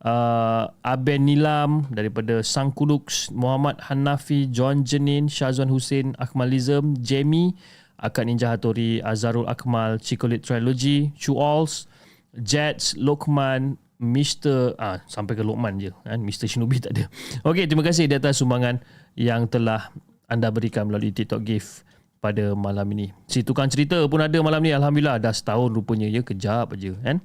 [0.03, 7.55] uh, Aben Nilam daripada Sang Kulux, Muhammad Hanafi, John Jenin, Shazwan Hussein, Akmalism, Jamie,
[7.97, 11.87] Akad Ninja Hattori, Azharul Akmal, Chicolit Trilogy, Chu Alls,
[12.35, 14.77] Jets, Lokman, Mr.
[14.77, 16.45] Ah, sampai ke Lokman je kan Mr.
[16.45, 17.09] Shinobi tak ada.
[17.41, 18.77] Okey, terima kasih di atas sumbangan
[19.17, 19.89] yang telah
[20.27, 21.87] anda berikan melalui TikTok gift
[22.19, 23.15] pada malam ini.
[23.31, 24.75] Si tukang cerita pun ada malam ni.
[24.75, 27.17] Alhamdulillah dah setahun rupanya ya kejap aja kan.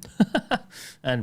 [1.05, 1.19] kan?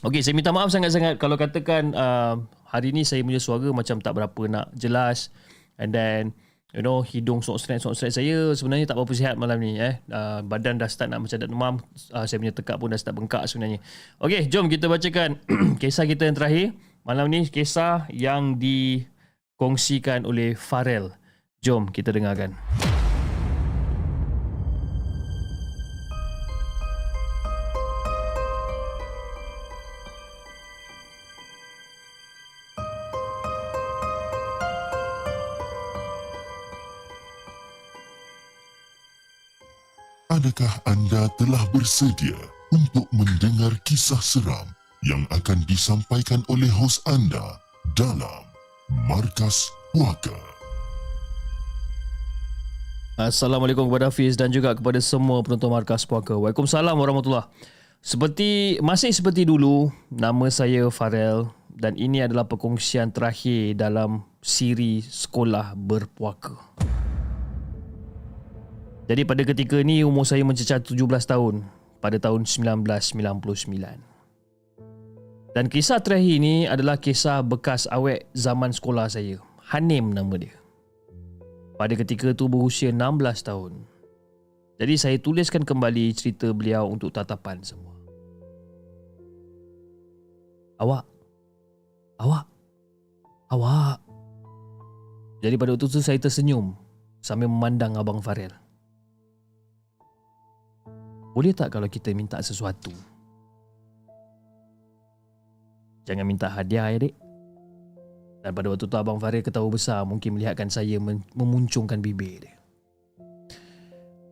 [0.00, 4.16] Okey, saya minta maaf sangat-sangat kalau katakan uh, hari ni saya punya suara macam tak
[4.16, 5.28] berapa nak jelas
[5.76, 6.32] and then
[6.70, 9.98] you know hidung sok stress sok stress saya sebenarnya tak berapa sihat malam ni eh
[10.14, 11.74] uh, badan dah start nak macam dah demam
[12.14, 13.82] uh, saya punya tekak pun dah start bengkak sebenarnya
[14.22, 15.42] okey jom kita bacakan
[15.82, 16.66] kisah kita yang terakhir
[17.02, 19.02] malam ni kisah yang di
[19.60, 21.12] dikongsikan oleh Farel.
[21.60, 22.56] Jom kita dengarkan.
[40.32, 42.40] Adakah anda telah bersedia
[42.72, 44.64] untuk mendengar kisah seram
[45.04, 47.60] yang akan disampaikan oleh hos anda
[47.92, 48.49] dalam
[48.90, 50.34] Markas Puaka.
[53.14, 56.34] Assalamualaikum kepada Hafiz dan juga kepada semua penonton Markas Puaka.
[56.34, 57.46] Waalaikumsalam warahmatullahi
[58.02, 65.78] Seperti masih seperti dulu, nama saya Farel dan ini adalah perkongsian terakhir dalam siri sekolah
[65.78, 66.58] berpuaka.
[69.06, 70.98] Jadi pada ketika ini umur saya mencecah 17
[71.30, 71.62] tahun
[72.02, 74.09] pada tahun 1999.
[75.50, 79.42] Dan kisah terakhir ini adalah kisah bekas awek zaman sekolah saya.
[79.66, 80.54] Hanim nama dia.
[81.74, 83.72] Pada ketika itu berusia 16 tahun.
[84.78, 87.92] Jadi saya tuliskan kembali cerita beliau untuk tatapan semua.
[90.80, 91.04] Awak.
[92.22, 92.46] Awak.
[93.50, 93.98] Awak.
[95.40, 96.78] Jadi pada waktu itu saya tersenyum
[97.20, 98.52] sambil memandang Abang Farel.
[101.34, 102.92] Boleh tak kalau kita minta sesuatu?
[106.08, 107.14] Jangan minta hadiah ya dek
[108.40, 110.96] Dan pada waktu tu Abang Farid ketawa besar Mungkin melihatkan saya
[111.36, 112.54] memuncungkan bibir dia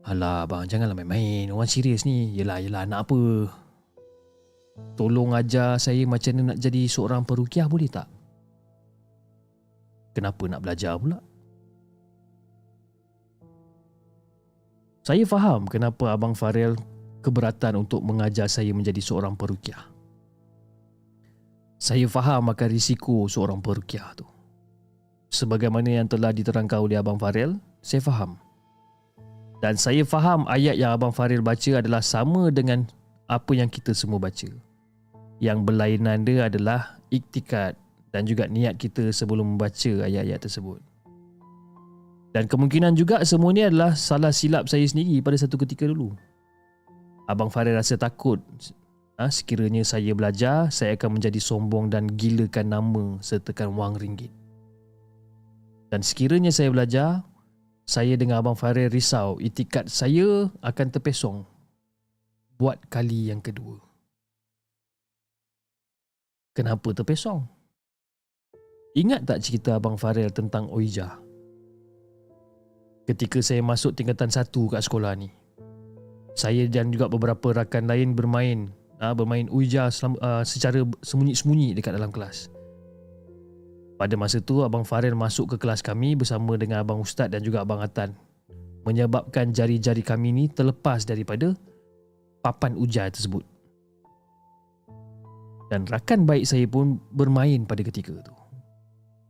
[0.08, 3.20] Alah abang janganlah main-main Orang serius ni Yelah yelah nak apa
[4.94, 8.06] Tolong ajar saya macam mana nak jadi seorang perukiah boleh tak?
[10.14, 11.18] Kenapa nak belajar pula?
[15.06, 16.74] Saya faham kenapa Abang Farel
[17.22, 19.86] keberatan untuk mengajar saya menjadi seorang perukiah.
[21.78, 24.26] Saya faham akan risiko seorang perukiah tu.
[25.30, 28.34] Sebagaimana yang telah diterangkan oleh Abang Farel, saya faham.
[29.62, 32.82] Dan saya faham ayat yang Abang Farel baca adalah sama dengan
[33.30, 34.50] apa yang kita semua baca.
[35.38, 37.78] Yang berlainan dia adalah iktikad
[38.10, 40.82] dan juga niat kita sebelum membaca ayat-ayat tersebut.
[42.34, 46.10] Dan kemungkinan juga semua ini adalah salah silap saya sendiri pada satu ketika dulu.
[47.30, 48.42] Abang Farel rasa takut
[49.18, 54.30] Ha, sekiranya saya belajar, saya akan menjadi sombong dan gilakan nama sertakan wang ringgit.
[55.90, 57.26] Dan sekiranya saya belajar,
[57.82, 61.42] saya dengan Abang Farid risau itikat saya akan terpesong
[62.62, 63.82] buat kali yang kedua.
[66.54, 67.42] Kenapa terpesong?
[68.94, 71.18] Ingat tak cerita Abang Farel tentang Oija?
[73.10, 75.34] Ketika saya masuk tingkatan satu kat sekolah ni,
[76.38, 81.94] saya dan juga beberapa rakan lain bermain uh, bermain uja selama, uh, secara sembunyi-sembunyi dekat
[81.94, 82.50] dalam kelas.
[83.98, 87.66] Pada masa tu Abang Farel masuk ke kelas kami bersama dengan Abang Ustaz dan juga
[87.66, 88.14] Abang Atan
[88.86, 91.52] menyebabkan jari-jari kami ni terlepas daripada
[92.40, 93.42] papan ujar tersebut.
[95.68, 98.34] Dan rakan baik saya pun bermain pada ketika itu.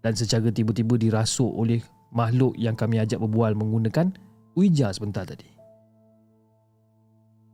[0.05, 1.83] Dan secara tiba-tiba dirasuk oleh
[2.15, 4.15] makhluk yang kami ajak berbual menggunakan
[4.55, 5.58] ujar sebentar tadi.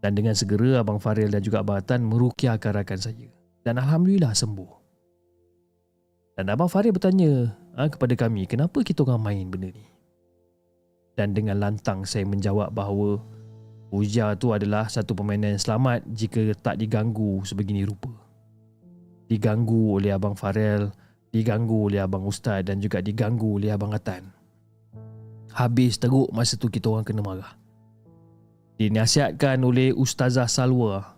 [0.04, 3.32] Dan dengan segera Abang Faril dan juga Abang Atan merukiahkan rakan saya.
[3.64, 4.68] Dan Alhamdulillah sembuh.
[6.36, 9.88] Dan Abang Faril bertanya ha, kepada kami, kenapa kita orang main benda ni?
[11.16, 13.16] Dan dengan lantang saya menjawab bahawa
[13.94, 18.12] Ujar tu adalah satu permainan yang selamat jika tak diganggu sebegini rupa.
[19.30, 20.92] Diganggu oleh Abang Farel,
[21.32, 24.28] diganggu oleh Abang Ustaz dan juga diganggu oleh Abang Atan.
[25.54, 27.63] Habis teruk masa tu kita orang kena marah
[28.78, 31.14] dinasihatkan oleh Ustazah Salwa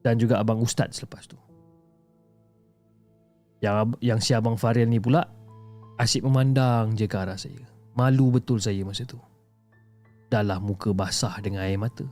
[0.00, 1.36] dan juga Abang Ustaz selepas tu.
[3.60, 5.28] Yang, yang si Abang Faril ni pula
[6.00, 7.60] asyik memandang je ke arah saya.
[7.92, 9.20] Malu betul saya masa tu.
[10.32, 12.08] Dahlah muka basah dengan air mata.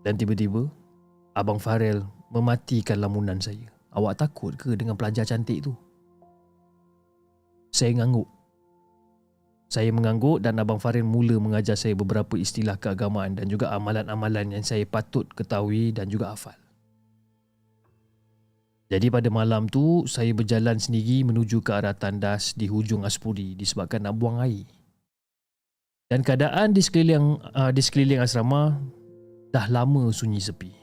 [0.00, 0.64] Dan tiba-tiba,
[1.36, 2.00] Abang Farel
[2.32, 3.68] mematikan lamunan saya.
[3.92, 5.76] Awak takut ke dengan pelajar cantik tu?
[7.70, 8.28] Saya ngangguk.
[9.70, 14.64] Saya mengangguk dan Abang Farin mula mengajar saya beberapa istilah keagamaan dan juga amalan-amalan yang
[14.66, 16.58] saya patut ketahui dan juga hafal.
[18.90, 24.02] Jadi pada malam tu, saya berjalan sendiri menuju ke arah tandas di hujung Aspuri disebabkan
[24.02, 24.66] nak buang air.
[26.10, 28.82] Dan keadaan di sekeliling, uh, di sekeliling asrama
[29.54, 30.74] dah lama sunyi sepi.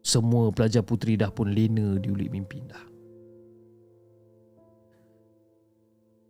[0.00, 2.93] Semua pelajar puteri dah pun lena di ulik mimpi dah.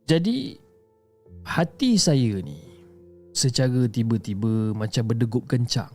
[0.05, 0.61] Jadi
[1.49, 2.61] hati saya ni
[3.33, 5.89] secara tiba-tiba macam berdegup kencang.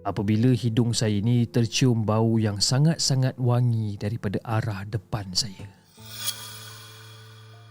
[0.00, 5.68] Apabila hidung saya ni tercium bau yang sangat-sangat wangi daripada arah depan saya.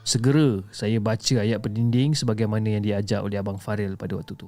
[0.05, 4.45] Segera saya baca ayat pendinding sebagaimana yang diajar oleh Abang Faril pada waktu tu.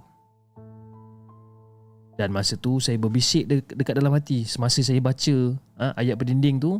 [2.13, 6.61] Dan masa tu saya berbisik de- dekat dalam hati semasa saya baca ha, ayat pendinding
[6.61, 6.77] tu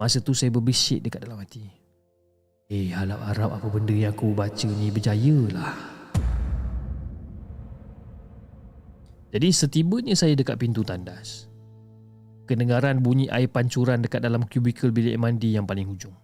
[0.00, 1.60] Masa tu saya berbisik dekat dalam hati.
[2.72, 5.76] Eh, harap-harap apa benda yang aku baca ni berjaya lah.
[9.28, 11.52] Jadi setibanya saya dekat pintu tandas.
[12.48, 16.16] Kedengaran bunyi air pancuran dekat dalam kubikel bilik mandi yang paling hujung.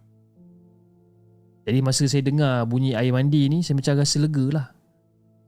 [1.69, 4.67] Jadi masa saya dengar bunyi air mandi ni Saya macam rasa lega lah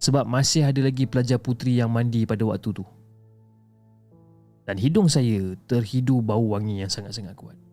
[0.03, 2.83] Sebab masih ada lagi pelajar putri yang mandi pada waktu tu
[4.67, 7.68] Dan hidung saya terhidu bau wangi yang sangat-sangat kuat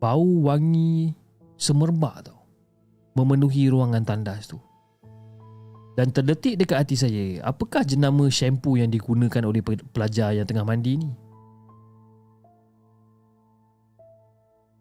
[0.00, 1.12] Bau wangi
[1.60, 2.40] semerbak tau
[3.14, 4.56] Memenuhi ruangan tandas tu
[5.94, 10.64] Dan terdetik dekat hati saya Apakah jenama shampoo yang digunakan oleh pe- pelajar yang tengah
[10.64, 11.10] mandi ni?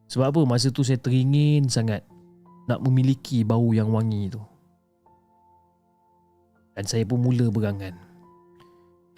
[0.09, 2.01] Sebab apa masa tu saya teringin sangat
[2.65, 4.41] nak memiliki bau yang wangi tu.
[6.73, 7.93] Dan saya pun mula berangan.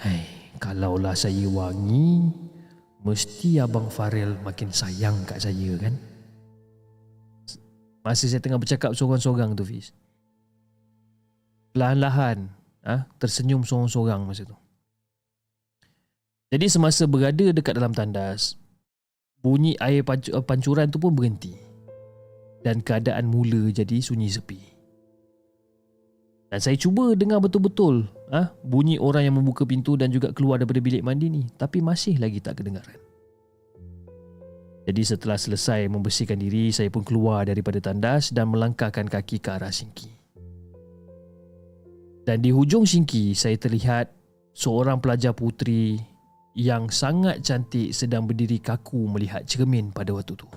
[0.03, 0.23] Hai,
[0.59, 2.27] kalaulah saya wangi,
[3.01, 5.93] mesti Abang Farel makin sayang kat saya kan?
[8.01, 9.93] Masa saya tengah bercakap seorang-seorang tu Fiz.
[11.73, 12.49] Perlahan-lahan
[12.81, 14.57] ah ha, tersenyum seorang-seorang masa tu.
[16.51, 18.59] Jadi semasa berada dekat dalam tandas,
[19.39, 21.55] bunyi air panc- pancuran tu pun berhenti
[22.65, 24.70] dan keadaan mula jadi sunyi sepi.
[26.51, 30.83] Dan saya cuba dengar betul-betul ah bunyi orang yang membuka pintu dan juga keluar daripada
[30.83, 32.99] bilik mandi ni tapi masih lagi tak kedengaran.
[34.83, 39.71] Jadi setelah selesai membersihkan diri, saya pun keluar daripada tandas dan melangkahkan kaki ke arah
[39.71, 40.09] sinki.
[42.25, 44.09] Dan di hujung sinki, saya terlihat
[44.57, 46.01] seorang pelajar putri
[46.57, 50.49] yang sangat cantik sedang berdiri kaku melihat cermin pada waktu tu.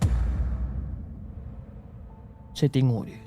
[2.57, 3.24] Saya tengok dia.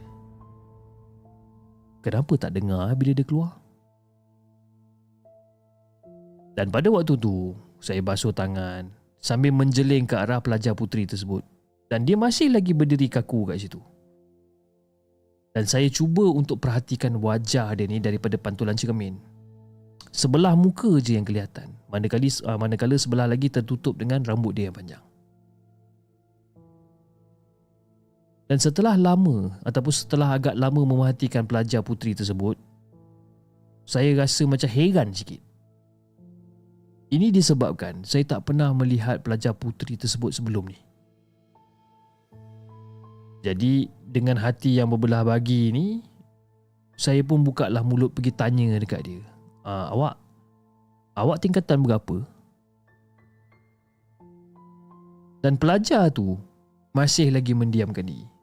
[2.01, 3.51] Kenapa tak dengar bila dia keluar?
[6.57, 8.89] Dan pada waktu tu, saya basuh tangan
[9.21, 11.45] sambil menjeling ke arah pelajar putri tersebut.
[11.87, 13.79] Dan dia masih lagi berdiri kaku kat situ.
[15.55, 19.17] Dan saya cuba untuk perhatikan wajah dia ni daripada pantulan cermin.
[20.11, 21.73] Sebelah muka je yang kelihatan.
[21.89, 25.06] Manakala, uh, manakala sebelah lagi tertutup dengan rambut dia yang panjang.
[28.47, 32.55] Dan setelah lama ataupun setelah agak lama memerhatikan pelajar putri tersebut,
[33.83, 35.43] saya rasa macam heran sikit.
[37.11, 40.79] Ini disebabkan saya tak pernah melihat pelajar putri tersebut sebelum ni.
[43.43, 46.03] Jadi dengan hati yang berbelah bagi ni,
[46.99, 49.23] saya pun buka lah mulut pergi tanya dekat dia.
[49.63, 50.15] Uh, awak,
[51.15, 52.23] awak tingkatan berapa?
[55.43, 56.35] Dan pelajar tu
[56.91, 58.36] masih lagi mendiamkan diri.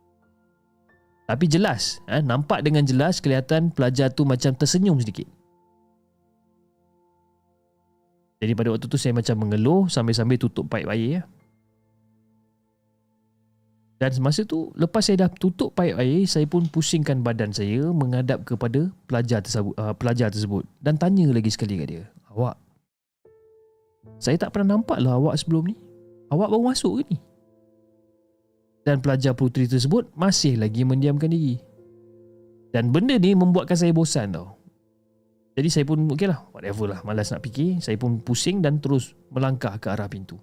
[1.24, 5.24] Tapi jelas, eh, nampak dengan jelas kelihatan pelajar tu macam tersenyum sedikit.
[8.44, 11.09] Jadi pada waktu tu saya macam mengeluh sambil-sambil tutup paip air.
[11.09, 11.22] Ya.
[13.96, 18.44] Dan semasa tu, lepas saya dah tutup paip air, saya pun pusingkan badan saya menghadap
[18.44, 22.05] kepada pelajar tersebut, uh, pelajar tersebut dan tanya lagi sekali kat dia.
[22.36, 22.60] Awak,
[24.20, 25.76] saya tak pernah nampak lah awak sebelum ni.
[26.28, 27.16] Awak baru masuk ke ni?
[28.85, 31.56] Dan pelajar puteri tersebut masih lagi mendiamkan diri.
[32.69, 34.61] Dan benda ni membuatkan saya bosan tau.
[35.55, 37.78] Jadi saya pun okey lah, whatever lah, malas nak fikir.
[37.81, 40.36] Saya pun pusing dan terus melangkah ke arah pintu.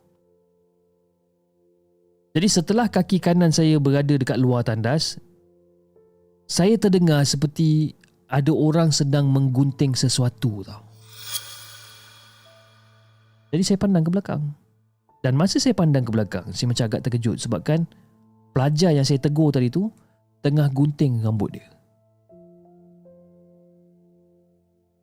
[2.31, 5.19] Jadi setelah kaki kanan saya berada dekat luar tandas,
[6.47, 7.91] saya terdengar seperti
[8.31, 10.87] ada orang sedang menggunting sesuatu tau.
[13.51, 14.55] Jadi saya pandang ke belakang.
[15.21, 17.83] Dan masa saya pandang ke belakang, saya macam agak terkejut sebabkan
[18.51, 19.87] pelajar yang saya tegur tadi tu
[20.43, 21.67] tengah gunting rambut dia.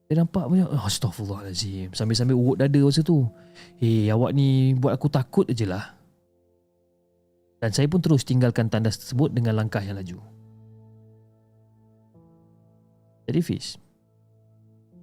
[0.09, 3.29] Dia nampak macam oh, Astaghfirullahaladzim Sambil-sambil urut dada masa tu.
[3.77, 5.85] Eh hey, awak ni buat aku takut je lah.
[7.61, 10.16] Dan saya pun terus tinggalkan tandas tersebut Dengan langkah yang laju.
[13.29, 13.77] Jadi Fiz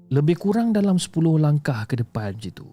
[0.09, 2.69] Lebih kurang dalam 10 langkah ke depan macam tu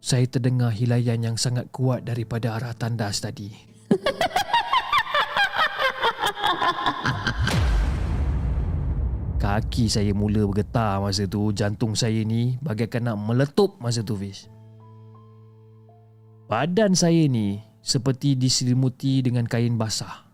[0.00, 3.75] Saya terdengar hilayan yang sangat kuat Daripada arah tandas tadi
[9.42, 14.48] Kaki saya mula bergetar masa tu Jantung saya ni bagaikan nak meletup masa tu Fiz.
[16.46, 20.24] Badan saya ni seperti diselimuti dengan kain basah.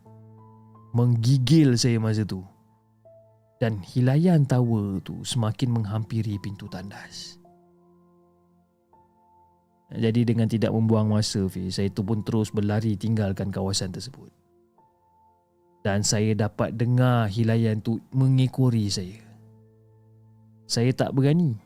[0.93, 2.45] Menggigil saya masa tu.
[3.59, 7.42] Dan hilayan tawa tu semakin menghampiri pintu tandas
[9.93, 14.33] Jadi dengan tidak membuang masa Saya tu pun terus berlari tinggalkan kawasan tersebut
[15.83, 19.19] dan saya dapat dengar hilayan tu mengekori saya.
[20.71, 21.59] Saya tak berani.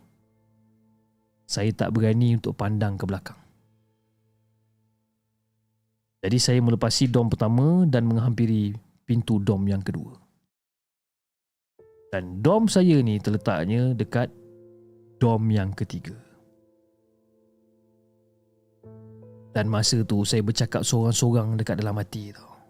[1.46, 3.38] Saya tak berani untuk pandang ke belakang.
[6.24, 8.74] Jadi saya melepasi dom pertama dan menghampiri
[9.06, 10.16] pintu dom yang kedua.
[12.10, 14.32] Dan dom saya ni terletaknya dekat
[15.22, 16.25] dom yang ketiga.
[19.56, 22.60] Dan masa tu saya bercakap seorang-seorang dekat dalam hati tau.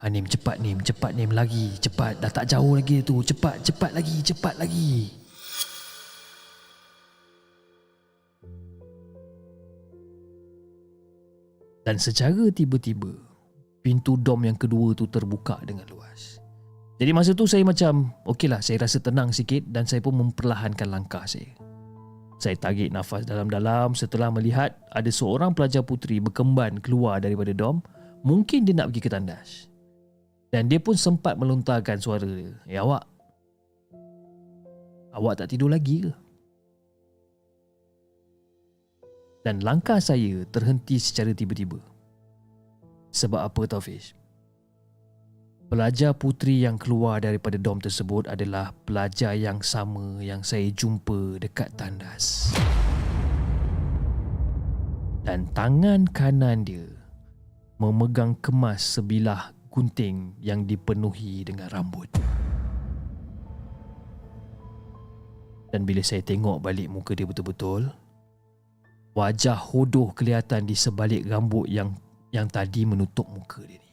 [0.00, 2.16] Ah, Nim cepat Nim Cepat Nim lagi Cepat.
[2.16, 3.20] Dah tak jauh lagi tu.
[3.20, 5.12] Cepat cepat lagi Cepat lagi.
[11.84, 13.12] Dan secara tiba-tiba
[13.84, 16.40] Pintu dom yang kedua tu terbuka dengan luas.
[16.96, 21.28] Jadi masa tu saya macam Okeylah saya rasa tenang sikit Dan saya pun memperlahankan langkah
[21.28, 21.52] saya
[22.38, 23.94] Saya tarik nafas dalam-dalam.
[23.94, 27.80] Setelah melihat Ada seorang pelajar puteri berkemban keluar daripada dom
[28.24, 29.68] Mungkin dia nak pergi ke tandas.
[30.48, 32.56] Dan dia pun sempat melontarkan suara dia.
[32.64, 33.04] Eh awak.
[35.12, 36.12] Awak tak tidur lagi ke?
[39.44, 41.76] Dan langkah saya terhenti secara tiba-tiba.
[43.12, 44.16] Sebab apa Taufiz?
[45.64, 51.72] Pelajar puteri yang keluar daripada dom tersebut adalah pelajar yang sama yang saya jumpa dekat
[51.72, 52.52] tandas.
[55.24, 56.84] Dan tangan kanan dia
[57.80, 62.12] memegang kemas sebilah gunting yang dipenuhi dengan rambut.
[65.72, 67.88] Dan bila saya tengok balik muka dia betul-betul,
[69.16, 71.96] wajah hodoh kelihatan di sebalik rambut yang
[72.36, 73.83] yang tadi menutup muka dia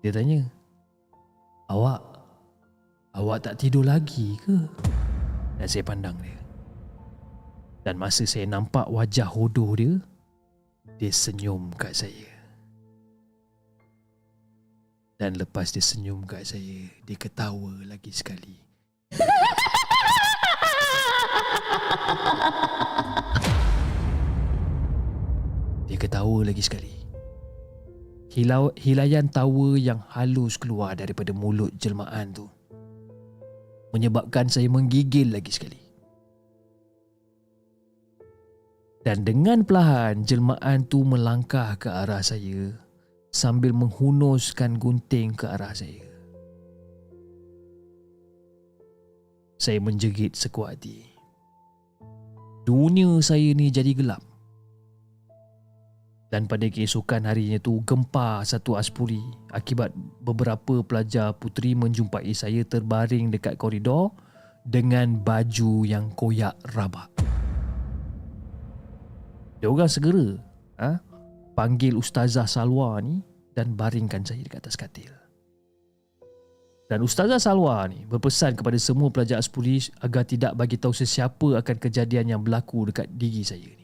[0.00, 0.40] Dia tanya,
[1.68, 2.00] "Awak
[3.12, 4.56] awak tak tidur lagi ke?"
[5.60, 6.40] Dan saya pandang dia.
[7.84, 10.00] Dan masa saya nampak wajah hodoh dia,
[10.96, 12.32] dia senyum kat saya.
[15.20, 18.56] Dan lepas dia senyum kat saya, dia ketawa lagi sekali.
[25.90, 27.09] Dia ketawa lagi sekali.
[28.30, 32.46] Hilau, hilayan tawa yang halus keluar daripada mulut jelmaan tu.
[33.90, 35.82] Menyebabkan saya menggigil lagi sekali.
[39.02, 42.70] Dan dengan perlahan jelmaan tu melangkah ke arah saya
[43.34, 46.06] sambil menghunuskan gunting ke arah saya.
[49.58, 51.02] Saya menjerit sekuat hati.
[52.62, 54.29] Dunia saya ni jadi gelap.
[56.30, 59.18] Dan pada keesokan harinya tu gempa satu aspuri
[59.50, 59.90] akibat
[60.22, 64.14] beberapa pelajar puteri menjumpai saya terbaring dekat koridor
[64.62, 67.10] dengan baju yang koyak rabak.
[69.58, 70.38] Dia orang segera
[70.78, 71.02] ha,
[71.58, 73.26] panggil Ustazah Salwa ni
[73.58, 75.12] dan baringkan saya dekat atas katil.
[76.86, 81.76] Dan Ustazah Salwa ni berpesan kepada semua pelajar aspuri agar tidak bagi tahu sesiapa akan
[81.82, 83.79] kejadian yang berlaku dekat diri saya ni.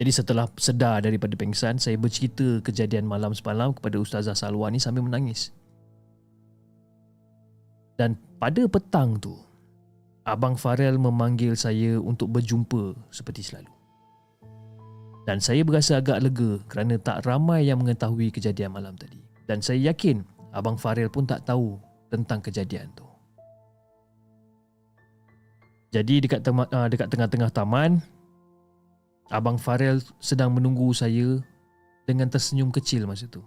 [0.00, 5.04] Jadi setelah sedar daripada pengsan, saya bercerita kejadian malam semalam kepada Ustazah Salwa ni sambil
[5.04, 5.52] menangis.
[8.00, 9.36] Dan pada petang tu,
[10.24, 13.68] Abang Farel memanggil saya untuk berjumpa seperti selalu.
[15.28, 19.20] Dan saya berasa agak lega kerana tak ramai yang mengetahui kejadian malam tadi.
[19.44, 20.24] Dan saya yakin
[20.56, 21.76] Abang Farel pun tak tahu
[22.08, 23.04] tentang kejadian tu.
[25.92, 28.00] Jadi dekat tema- ah, dekat tengah-tengah taman,
[29.30, 31.38] Abang Farel sedang menunggu saya
[32.02, 33.46] dengan tersenyum kecil masa tu.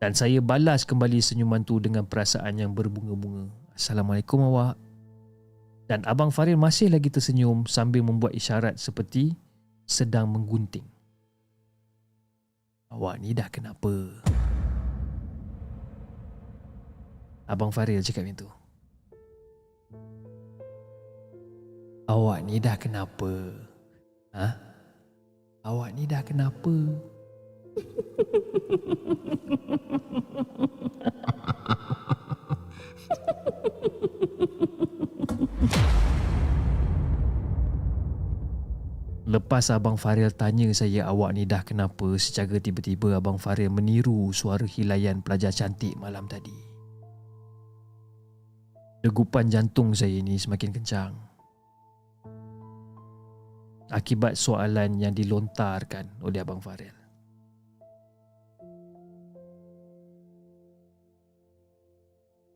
[0.00, 3.52] Dan saya balas kembali senyuman tu dengan perasaan yang berbunga-bunga.
[3.76, 4.80] Assalamualaikum awak.
[5.84, 9.36] Dan Abang Faril masih lagi tersenyum sambil membuat isyarat seperti
[9.84, 10.88] sedang menggunting.
[12.88, 13.92] Awak ni dah kenapa?
[17.44, 18.50] Abang Faril cakap macam tu.
[22.08, 23.32] Awak ni dah kenapa?
[24.34, 24.48] Ha?
[25.62, 26.74] Awak ni dah kenapa?
[39.24, 44.62] Lepas Abang Faril tanya saya awak ni dah kenapa Secara tiba-tiba Abang Faril meniru suara
[44.62, 46.54] hilayan pelajar cantik malam tadi
[49.02, 51.33] Degupan jantung saya ni semakin kencang
[53.94, 56.90] Akibat soalan yang dilontarkan oleh Abang Faril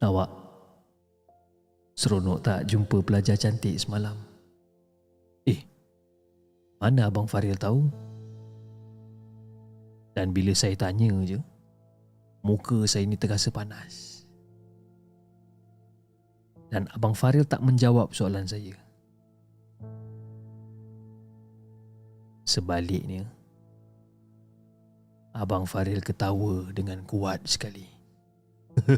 [0.02, 0.31] Awak
[1.98, 4.15] Seronok tak jumpa pelajar cantik semalam?
[5.43, 5.66] Eh,
[6.78, 7.90] mana Abang Faril tahu?
[10.15, 11.43] Dan bila saya tanya je,
[12.47, 14.23] muka saya ni terasa panas.
[16.70, 18.78] Dan Abang Faril tak menjawab soalan saya.
[22.48, 23.28] Sebaliknya,
[25.36, 27.84] Abang Faril ketawa dengan kuat sekali.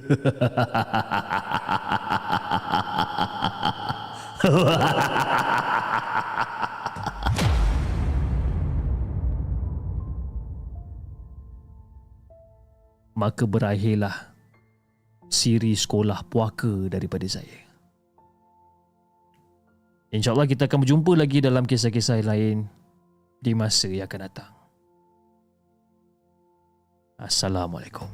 [13.18, 14.30] Maka berakhirlah
[15.26, 17.66] siri sekolah puaka daripada saya.
[20.14, 22.78] InsyaAllah kita akan berjumpa lagi dalam kisah-kisah lain
[23.40, 24.52] di masa yang akan datang.
[27.16, 28.08] Assalamualaikum.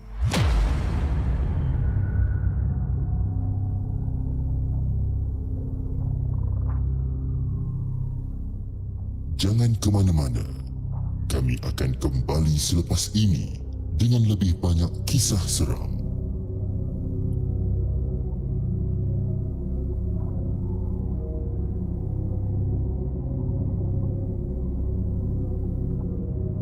[9.36, 10.46] Jangan ke mana-mana.
[11.26, 13.58] Kami akan kembali selepas ini
[13.98, 16.05] dengan lebih banyak kisah seram.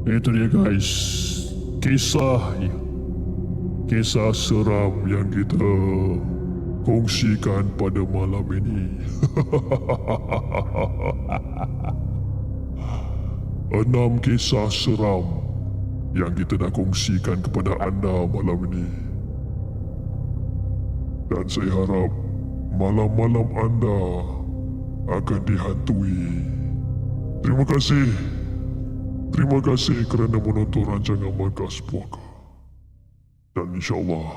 [0.05, 0.85] Itu dia guys.
[1.81, 2.53] Kisah
[3.89, 5.73] Kisah seram yang kita
[6.85, 9.01] Kongsikan pada malam ini.
[13.81, 15.25] Enam kisah seram
[16.13, 18.85] Yang kita nak kongsikan kepada anda malam ini.
[21.33, 22.13] Dan saya harap
[22.77, 24.21] Malam-malam anda
[25.09, 26.45] Akan dihantui.
[27.41, 28.44] Terima kasih
[29.35, 32.23] Terima kasih kerana menonton rancangan Markas Puaka.
[33.51, 34.31] Dan insyaAllah,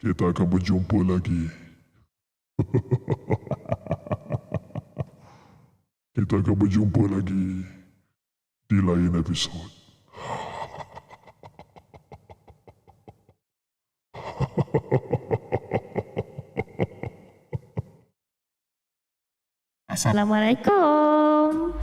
[0.00, 1.52] kita akan berjumpa lagi.
[6.16, 7.60] kita akan berjumpa lagi
[8.72, 9.68] di lain episod.
[19.92, 21.75] Assalamualaikum.